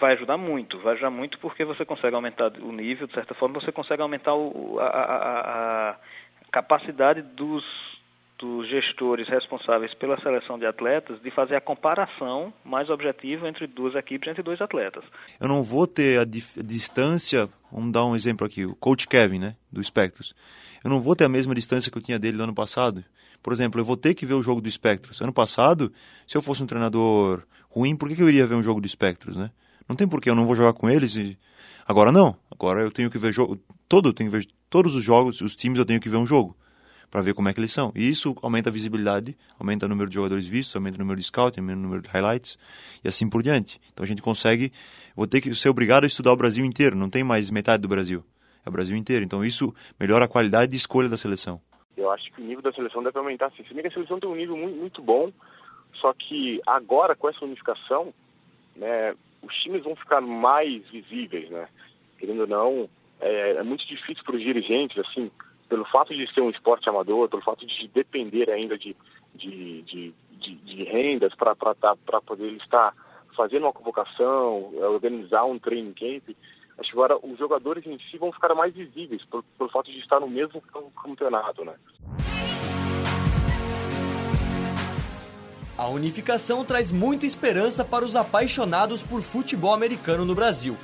Vai 0.00 0.14
ajudar 0.14 0.36
muito, 0.36 0.78
vai 0.78 0.94
ajudar 0.94 1.10
muito 1.10 1.38
porque 1.38 1.64
você 1.64 1.84
consegue 1.84 2.14
aumentar 2.14 2.52
o 2.60 2.72
nível, 2.72 3.06
de 3.06 3.14
certa 3.14 3.34
forma, 3.34 3.60
você 3.60 3.72
consegue 3.72 4.02
aumentar 4.02 4.34
o, 4.34 4.78
a, 4.80 4.86
a, 4.86 5.90
a 5.90 5.96
capacidade 6.50 7.22
dos 7.22 7.64
dos 8.38 8.68
gestores 8.68 9.28
responsáveis 9.28 9.92
pela 9.94 10.18
seleção 10.20 10.58
de 10.58 10.64
atletas 10.64 11.20
de 11.20 11.30
fazer 11.30 11.56
a 11.56 11.60
comparação 11.60 12.52
mais 12.64 12.88
objetiva 12.88 13.48
entre 13.48 13.66
duas 13.66 13.94
equipes, 13.96 14.28
entre 14.28 14.42
dois 14.42 14.60
atletas. 14.60 15.04
Eu 15.40 15.48
não 15.48 15.62
vou 15.62 15.86
ter 15.86 16.20
a, 16.20 16.24
distância, 16.24 17.48
vamos 17.70 17.92
dar 17.92 18.06
um 18.06 18.14
exemplo 18.14 18.46
aqui, 18.46 18.64
o 18.64 18.76
coach 18.76 19.08
Kevin, 19.08 19.40
né, 19.40 19.56
do 19.72 19.82
Spectros. 19.82 20.34
Eu 20.84 20.88
não 20.88 21.00
vou 21.00 21.16
ter 21.16 21.24
a 21.24 21.28
mesma 21.28 21.54
distância 21.54 21.90
que 21.90 21.98
eu 21.98 22.02
tinha 22.02 22.18
dele 22.18 22.36
no 22.36 22.44
ano 22.44 22.54
passado. 22.54 23.04
Por 23.42 23.52
exemplo, 23.52 23.80
eu 23.80 23.84
vou 23.84 23.96
ter 23.96 24.14
que 24.14 24.24
ver 24.24 24.34
o 24.34 24.42
jogo 24.42 24.60
do 24.60 24.70
Spectros. 24.70 25.20
Ano 25.20 25.32
passado, 25.32 25.92
se 26.26 26.36
eu 26.36 26.42
fosse 26.42 26.62
um 26.62 26.66
treinador 26.66 27.42
ruim, 27.68 27.96
por 27.96 28.08
que, 28.08 28.14
que 28.14 28.22
eu 28.22 28.28
iria 28.28 28.46
ver 28.46 28.54
um 28.54 28.62
jogo 28.62 28.80
do 28.80 28.88
Spectros, 28.88 29.36
né? 29.36 29.50
Não 29.88 29.96
tem 29.96 30.06
porquê, 30.06 30.30
eu 30.30 30.34
não 30.34 30.46
vou 30.46 30.54
jogar 30.54 30.72
com 30.72 30.88
eles 30.88 31.16
e... 31.16 31.38
Agora 31.86 32.12
não, 32.12 32.36
agora 32.50 32.82
eu 32.82 32.90
tenho 32.90 33.10
que 33.10 33.16
ver 33.16 33.32
jogo, 33.32 33.58
todo, 33.88 34.10
eu 34.10 34.12
tenho 34.12 34.30
que 34.30 34.36
ver 34.36 34.46
todos 34.68 34.94
os 34.94 35.02
jogos, 35.02 35.40
os 35.40 35.56
times 35.56 35.78
eu 35.78 35.86
tenho 35.86 36.00
que 36.00 36.08
ver 36.10 36.18
um 36.18 36.26
jogo 36.26 36.54
para 37.10 37.22
ver 37.22 37.32
como 37.32 37.48
é 37.48 37.54
que 37.54 37.60
eles 37.60 37.72
são. 37.72 37.90
E 37.94 38.08
isso 38.08 38.36
aumenta 38.42 38.68
a 38.68 38.72
visibilidade, 38.72 39.36
aumenta 39.58 39.86
o 39.86 39.88
número 39.88 40.10
de 40.10 40.14
jogadores 40.14 40.46
vistos, 40.46 40.76
aumenta 40.76 40.96
o 40.96 40.98
número 40.98 41.18
de 41.18 41.26
scouting, 41.26 41.60
aumenta 41.60 41.78
o 41.78 41.82
número 41.82 42.02
de 42.02 42.08
highlights 42.08 42.58
e 43.02 43.08
assim 43.08 43.28
por 43.28 43.42
diante. 43.42 43.80
Então 43.92 44.04
a 44.04 44.06
gente 44.06 44.20
consegue, 44.20 44.70
vou 45.16 45.26
ter 45.26 45.40
que 45.40 45.54
ser 45.54 45.70
obrigado 45.70 46.04
a 46.04 46.06
estudar 46.06 46.32
o 46.32 46.36
Brasil 46.36 46.64
inteiro, 46.64 46.94
não 46.94 47.08
tem 47.08 47.24
mais 47.24 47.50
metade 47.50 47.80
do 47.80 47.88
Brasil, 47.88 48.22
é 48.64 48.68
o 48.68 48.72
Brasil 48.72 48.96
inteiro. 48.96 49.24
Então 49.24 49.44
isso 49.44 49.74
melhora 49.98 50.26
a 50.26 50.28
qualidade 50.28 50.72
de 50.72 50.76
escolha 50.76 51.08
da 51.08 51.16
seleção. 51.16 51.60
Eu 51.96 52.10
acho 52.10 52.30
que 52.32 52.40
o 52.40 52.44
nível 52.44 52.62
da 52.62 52.72
seleção 52.72 53.02
deve 53.02 53.18
aumentar. 53.18 53.50
Se 53.52 53.62
bem 53.72 53.82
que 53.82 53.88
a 53.88 53.92
seleção 53.92 54.20
tem 54.20 54.28
um 54.28 54.36
nível 54.36 54.56
muito, 54.56 54.76
muito 54.76 55.02
bom, 55.02 55.32
só 55.94 56.12
que 56.12 56.60
agora 56.66 57.16
com 57.16 57.28
essa 57.28 57.44
unificação, 57.44 58.12
né, 58.76 59.14
os 59.42 59.54
times 59.56 59.84
vão 59.84 59.96
ficar 59.96 60.20
mais 60.20 60.86
visíveis, 60.88 61.50
né? 61.50 61.68
Querendo 62.18 62.40
ou 62.40 62.46
não, 62.46 62.88
é, 63.20 63.52
é 63.52 63.62
muito 63.62 63.86
difícil 63.86 64.24
para 64.24 64.36
os 64.36 64.42
dirigentes, 64.42 64.98
assim, 64.98 65.30
pelo 65.68 65.84
fato 65.84 66.14
de 66.14 66.32
ser 66.32 66.40
um 66.40 66.50
esporte 66.50 66.88
amador, 66.88 67.28
pelo 67.28 67.42
fato 67.42 67.66
de 67.66 67.88
depender 67.88 68.50
ainda 68.50 68.76
de, 68.76 68.96
de, 69.34 69.82
de, 69.82 70.14
de, 70.32 70.54
de 70.56 70.84
rendas 70.84 71.34
para 71.34 71.54
poder 71.54 72.52
estar 72.54 72.94
fazendo 73.36 73.64
uma 73.64 73.72
convocação, 73.72 74.72
é, 74.76 74.86
organizar 74.86 75.44
um 75.44 75.58
training 75.58 75.92
camp, 75.92 76.36
acho 76.78 76.90
que 76.90 76.96
agora 76.96 77.16
os 77.22 77.38
jogadores 77.38 77.86
em 77.86 77.98
si 78.10 78.18
vão 78.18 78.32
ficar 78.32 78.54
mais 78.54 78.74
visíveis 78.74 79.24
pelo, 79.26 79.44
pelo 79.56 79.70
fato 79.70 79.90
de 79.90 79.98
estar 79.98 80.18
no 80.18 80.28
mesmo 80.28 80.60
campeonato, 81.02 81.64
né? 81.64 81.74
A 85.78 85.86
unificação 85.86 86.64
traz 86.64 86.90
muita 86.90 87.24
esperança 87.24 87.84
para 87.84 88.04
os 88.04 88.16
apaixonados 88.16 89.00
por 89.00 89.22
futebol 89.22 89.72
americano 89.72 90.24
no 90.24 90.34
Brasil. 90.34 90.76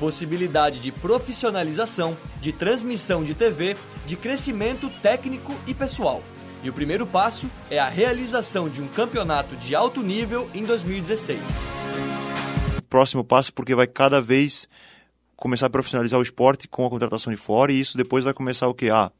Possibilidade 0.00 0.80
de 0.80 0.90
profissionalização, 0.90 2.16
de 2.40 2.50
transmissão 2.50 3.22
de 3.22 3.34
TV, 3.34 3.76
de 4.06 4.16
crescimento 4.16 4.88
técnico 5.02 5.54
e 5.66 5.74
pessoal. 5.74 6.22
E 6.64 6.70
o 6.70 6.72
primeiro 6.72 7.06
passo 7.06 7.46
é 7.70 7.78
a 7.78 7.90
realização 7.90 8.70
de 8.70 8.80
um 8.80 8.88
campeonato 8.88 9.54
de 9.54 9.74
alto 9.74 10.02
nível 10.02 10.48
em 10.54 10.64
2016. 10.64 11.42
Próximo 12.88 13.22
passo, 13.22 13.52
porque 13.52 13.74
vai 13.74 13.86
cada 13.86 14.18
vez 14.18 14.66
começar 15.36 15.66
a 15.66 15.70
profissionalizar 15.70 16.18
o 16.18 16.22
esporte 16.22 16.66
com 16.66 16.86
a 16.86 16.90
contratação 16.90 17.30
de 17.30 17.38
fora, 17.38 17.70
e 17.70 17.78
isso 17.78 17.98
depois 17.98 18.24
vai 18.24 18.32
começar 18.32 18.66
o 18.66 18.72
que? 18.72 18.88
Ah, 18.88 19.12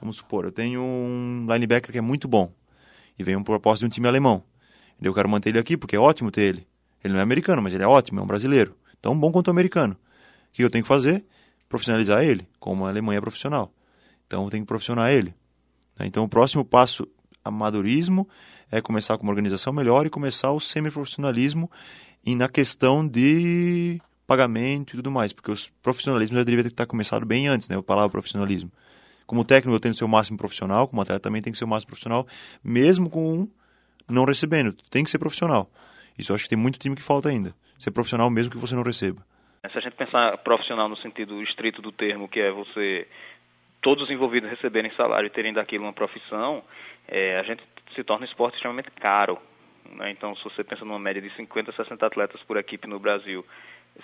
vamos 0.00 0.18
supor, 0.18 0.44
eu 0.44 0.52
tenho 0.52 0.80
um 0.80 1.44
linebacker 1.52 1.90
que 1.90 1.98
é 1.98 2.00
muito 2.00 2.28
bom, 2.28 2.52
e 3.18 3.24
vem 3.24 3.34
um 3.34 3.42
propósito 3.42 3.80
de 3.80 3.86
um 3.86 3.90
time 3.90 4.06
alemão. 4.06 4.44
Eu 5.00 5.14
quero 5.14 5.28
manter 5.28 5.50
ele 5.50 5.58
aqui 5.58 5.76
porque 5.76 5.96
é 5.96 5.98
ótimo 5.98 6.30
ter 6.30 6.42
ele. 6.42 6.66
Ele 7.02 7.14
não 7.14 7.20
é 7.20 7.22
americano, 7.22 7.62
mas 7.62 7.72
ele 7.72 7.82
é 7.82 7.86
ótimo, 7.86 8.20
é 8.20 8.22
um 8.22 8.26
brasileiro. 8.26 8.76
Tão 9.00 9.18
bom 9.18 9.32
quanto 9.32 9.48
o 9.48 9.50
americano. 9.50 9.94
O 9.94 10.52
que 10.52 10.62
eu 10.62 10.70
tenho 10.70 10.84
que 10.84 10.88
fazer? 10.88 11.24
Profissionalizar 11.68 12.22
ele, 12.22 12.46
como 12.58 12.84
a 12.84 12.90
Alemanha 12.90 13.18
é 13.18 13.20
profissional. 13.20 13.72
Então 14.26 14.44
eu 14.44 14.50
tenho 14.50 14.64
que 14.64 14.68
profissionar 14.68 15.10
ele. 15.10 15.34
Né? 15.98 16.06
Então 16.06 16.24
o 16.24 16.28
próximo 16.28 16.64
passo, 16.64 17.06
amadorismo, 17.44 18.28
é 18.70 18.80
começar 18.80 19.16
com 19.16 19.24
uma 19.24 19.32
organização 19.32 19.72
melhor 19.72 20.06
e 20.06 20.10
começar 20.10 20.52
o 20.52 20.60
semi-profissionalismo 20.60 21.70
e 22.24 22.34
na 22.34 22.48
questão 22.48 23.06
de 23.06 24.00
pagamento 24.26 24.94
e 24.94 24.96
tudo 24.96 25.10
mais, 25.10 25.32
porque 25.32 25.50
o 25.50 25.56
profissionalismo 25.82 26.36
já 26.36 26.44
deveria 26.44 26.70
ter 26.70 26.86
começado 26.86 27.26
bem 27.26 27.48
antes, 27.48 27.68
né? 27.68 27.76
A 27.76 27.82
palavra 27.82 28.10
profissionalismo. 28.10 28.70
Como 29.26 29.44
técnico 29.44 29.74
eu 29.74 29.80
tenho 29.80 29.92
que 29.92 29.98
ser 29.98 30.04
o 30.04 30.08
máximo 30.08 30.38
profissional, 30.38 30.86
como 30.86 31.02
atleta 31.02 31.20
também 31.20 31.42
tem 31.42 31.52
que 31.52 31.58
ser 31.58 31.64
o 31.64 31.68
máximo 31.68 31.88
profissional, 31.88 32.26
mesmo 32.62 33.10
com 33.10 33.48
não 34.10 34.24
recebendo. 34.24 34.74
Tem 34.90 35.04
que 35.04 35.10
ser 35.10 35.18
profissional. 35.18 35.68
Isso 36.18 36.32
eu 36.32 36.36
acho 36.36 36.44
que 36.44 36.50
tem 36.50 36.58
muito 36.58 36.78
time 36.78 36.96
que 36.96 37.02
falta 37.02 37.28
ainda. 37.28 37.54
Ser 37.78 37.90
profissional 37.90 38.28
mesmo 38.30 38.52
que 38.52 38.58
você 38.58 38.74
não 38.74 38.82
receba. 38.82 39.22
Se 39.70 39.78
a 39.78 39.80
gente 39.80 39.94
pensar 39.94 40.36
profissional 40.38 40.88
no 40.88 40.96
sentido 40.96 41.42
estrito 41.42 41.82
do 41.82 41.92
termo, 41.92 42.28
que 42.28 42.40
é 42.40 42.50
você 42.50 43.06
todos 43.82 44.04
os 44.04 44.10
envolvidos 44.10 44.50
receberem 44.50 44.92
salário 44.92 45.26
e 45.26 45.30
terem 45.30 45.52
daquilo 45.52 45.84
uma 45.84 45.92
profissão, 45.92 46.62
é, 47.08 47.38
a 47.38 47.42
gente 47.42 47.62
se 47.94 48.04
torna 48.04 48.24
um 48.24 48.28
esporte 48.28 48.54
extremamente 48.54 48.90
caro. 48.92 49.38
Né? 49.92 50.10
Então, 50.10 50.36
se 50.36 50.44
você 50.44 50.62
pensa 50.62 50.84
numa 50.84 50.98
média 50.98 51.20
de 51.20 51.34
50, 51.34 51.72
60 51.72 52.06
atletas 52.06 52.40
por 52.42 52.56
equipe 52.56 52.86
no 52.86 52.98
Brasil, 52.98 53.44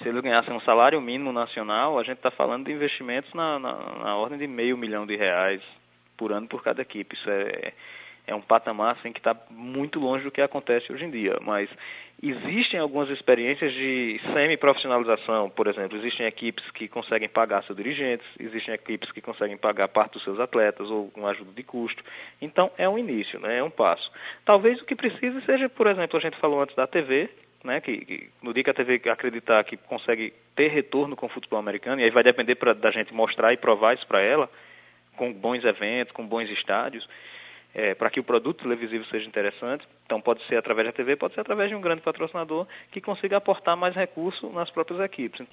se 0.02 0.08
eles 0.08 0.22
ganhassem 0.22 0.52
um 0.52 0.60
salário 0.60 1.00
mínimo 1.00 1.32
nacional, 1.32 1.98
a 1.98 2.02
gente 2.02 2.16
está 2.16 2.30
falando 2.30 2.66
de 2.66 2.72
investimentos 2.72 3.32
na, 3.34 3.58
na, 3.58 3.72
na, 3.74 4.16
ordem 4.16 4.38
de 4.38 4.46
meio 4.46 4.76
milhão 4.76 5.06
de 5.06 5.16
reais 5.16 5.62
por 6.16 6.32
ano 6.32 6.48
por 6.48 6.62
cada 6.62 6.82
equipe. 6.82 7.14
Isso 7.14 7.30
é, 7.30 7.72
é 8.26 8.34
um 8.34 8.40
patamar 8.40 8.96
assim, 8.96 9.12
que 9.12 9.20
está 9.20 9.36
muito 9.50 10.00
longe 10.00 10.24
do 10.24 10.30
que 10.30 10.40
acontece 10.40 10.92
hoje 10.92 11.04
em 11.04 11.10
dia. 11.10 11.38
Mas 11.42 11.70
existem 12.22 12.80
algumas 12.80 13.08
experiências 13.10 13.72
de 13.72 14.20
semi-profissionalização, 14.32 15.48
por 15.50 15.66
exemplo. 15.68 15.96
Existem 15.96 16.26
equipes 16.26 16.68
que 16.72 16.88
conseguem 16.88 17.28
pagar 17.28 17.62
seus 17.64 17.76
dirigentes, 17.76 18.26
existem 18.40 18.74
equipes 18.74 19.12
que 19.12 19.20
conseguem 19.20 19.56
pagar 19.56 19.88
parte 19.88 20.14
dos 20.14 20.24
seus 20.24 20.40
atletas 20.40 20.90
ou 20.90 21.10
com 21.10 21.26
ajuda 21.26 21.52
de 21.52 21.62
custo. 21.62 22.02
Então, 22.40 22.70
é 22.76 22.88
um 22.88 22.98
início, 22.98 23.38
né? 23.38 23.58
é 23.58 23.62
um 23.62 23.70
passo. 23.70 24.10
Talvez 24.44 24.80
o 24.80 24.84
que 24.84 24.96
precise 24.96 25.40
seja, 25.42 25.68
por 25.68 25.86
exemplo, 25.86 26.18
a 26.18 26.22
gente 26.22 26.36
falou 26.38 26.60
antes 26.60 26.74
da 26.74 26.86
TV, 26.86 27.30
né, 27.62 27.80
que, 27.80 28.04
que, 28.04 28.30
no 28.42 28.54
dia 28.54 28.62
que 28.64 28.70
a 28.70 28.74
TV 28.74 29.00
acreditar 29.10 29.64
que 29.64 29.76
consegue 29.76 30.32
ter 30.54 30.68
retorno 30.68 31.16
com 31.16 31.26
o 31.26 31.28
futebol 31.28 31.58
americano, 31.58 32.00
e 32.00 32.04
aí 32.04 32.10
vai 32.10 32.22
depender 32.22 32.54
pra, 32.54 32.72
da 32.72 32.90
gente 32.90 33.12
mostrar 33.12 33.52
e 33.52 33.56
provar 33.56 33.94
isso 33.94 34.06
para 34.06 34.20
ela, 34.20 34.48
com 35.16 35.32
bons 35.32 35.64
eventos, 35.64 36.12
com 36.12 36.26
bons 36.26 36.48
estádios, 36.50 37.06
é, 37.76 37.94
para 37.94 38.08
que 38.08 38.18
o 38.18 38.24
produto 38.24 38.62
televisivo 38.62 39.04
seja 39.04 39.28
interessante. 39.28 39.86
Então, 40.06 40.18
pode 40.18 40.42
ser 40.46 40.56
através 40.56 40.88
da 40.88 40.94
TV, 40.94 41.14
pode 41.14 41.34
ser 41.34 41.42
através 41.42 41.68
de 41.68 41.76
um 41.76 41.80
grande 41.82 42.00
patrocinador 42.00 42.66
que 42.90 43.02
consiga 43.02 43.36
aportar 43.36 43.76
mais 43.76 43.94
recursos 43.94 44.50
nas 44.54 44.70
próprias 44.70 44.98
equipes. 45.00 45.46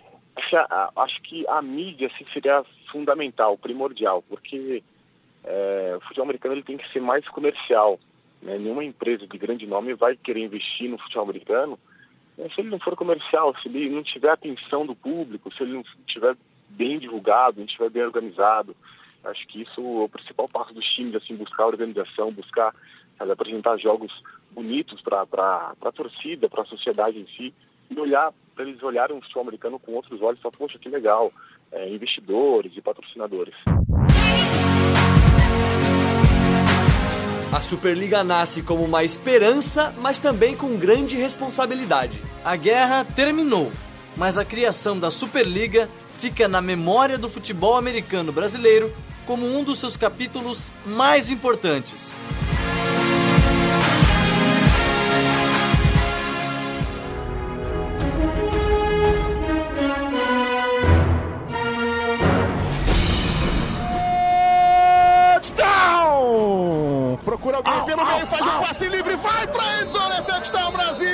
Acho 0.96 1.22
que 1.22 1.46
a 1.50 1.62
mídia 1.62 2.08
assim, 2.08 2.26
seria 2.32 2.64
fundamental, 2.90 3.58
primordial, 3.58 4.24
porque 4.30 4.82
é, 5.44 5.96
o 5.98 6.02
futebol 6.02 6.24
americano 6.24 6.56
ele 6.56 6.64
tem 6.64 6.78
que 6.78 6.90
ser 6.94 7.02
mais 7.02 7.28
comercial. 7.28 8.00
Né? 8.42 8.58
Nenhuma 8.58 8.86
empresa 8.86 9.28
de 9.28 9.38
grande 9.38 9.68
nome 9.68 9.94
vai 9.94 10.16
querer 10.16 10.40
investir 10.40 10.90
no 10.90 10.98
futebol 11.00 11.24
americano 11.24 11.78
né? 12.38 12.48
se 12.56 12.62
ele 12.62 12.70
não 12.70 12.80
for 12.80 12.96
comercial, 12.96 13.54
se 13.62 13.68
ele 13.68 13.90
não 13.90 14.02
tiver 14.02 14.30
atenção 14.30 14.86
do 14.86 14.96
público, 14.96 15.54
se 15.54 15.62
ele 15.62 15.74
não 15.74 15.84
estiver 16.08 16.38
bem 16.70 17.00
divulgado, 17.00 17.58
não 17.58 17.66
estiver 17.66 17.90
bem 17.90 18.04
organizado. 18.04 18.74
Acho 19.24 19.48
que 19.48 19.62
isso 19.62 19.80
é 19.80 20.04
o 20.04 20.10
principal 20.10 20.50
passo 20.50 20.74
dos 20.74 20.86
times, 20.94 21.16
assim, 21.16 21.36
buscar 21.36 21.68
organização, 21.68 22.32
buscar 22.32 22.74
sabe, 23.18 23.32
apresentar 23.32 23.78
jogos 23.78 24.12
bonitos 24.52 25.02
para 25.02 25.22
a 25.22 25.92
torcida, 25.92 26.50
para 26.50 26.64
a 26.64 26.66
sociedade 26.66 27.18
em 27.18 27.28
si, 27.28 27.54
e 27.90 28.00
olhar, 28.00 28.34
para 28.56 28.66
eles 28.66 28.82
olharem 28.84 29.18
o 29.18 29.22
futebol 29.22 29.44
americano 29.44 29.80
com 29.80 29.94
outros 29.94 30.22
olhos, 30.22 30.42
só, 30.42 30.52
poxa, 30.52 30.78
que 30.78 30.90
legal, 30.90 31.32
é, 31.72 31.90
investidores 31.90 32.74
e 32.76 32.82
patrocinadores. 32.82 33.56
A 37.52 37.62
Superliga 37.62 38.24
nasce 38.24 38.64
como 38.64 38.84
uma 38.84 39.04
esperança, 39.04 39.94
mas 40.00 40.18
também 40.18 40.58
com 40.58 40.78
grande 40.78 41.16
responsabilidade. 41.16 42.20
A 42.44 42.56
guerra 42.56 43.06
terminou, 43.06 43.72
mas 44.18 44.38
a 44.38 44.44
criação 44.44 45.00
da 45.00 45.12
Superliga 45.12 45.88
fica 46.20 46.48
na 46.48 46.62
memória 46.62 47.18
do 47.18 47.30
futebol 47.30 47.78
americano 47.78 48.32
brasileiro 48.32 48.92
como 49.26 49.46
um 49.46 49.64
dos 49.64 49.80
seus 49.80 49.98
capítulos 49.98 50.70
mais 50.86 51.30
importantes. 51.30 52.14
Procura 67.24 67.58
alguém 67.58 67.86
pelo 67.86 68.06
meio, 68.06 68.28
faz 68.28 68.42
o 68.42 68.60
passe 68.62 68.88
livre, 68.90 69.16
vai 69.16 69.48
pra 69.48 69.82
endzone, 69.82 70.22
touchdown 70.26 70.72
Brasil! 70.72 71.08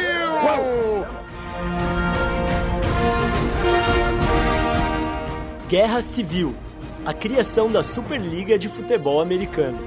Guerra 5.68 6.02
Civil 6.02 6.56
a 7.06 7.14
criação 7.14 7.72
da 7.72 7.84
Superliga 7.84 8.60
de 8.60 8.68
Futebol 8.68 9.22
Americano. 9.22 9.80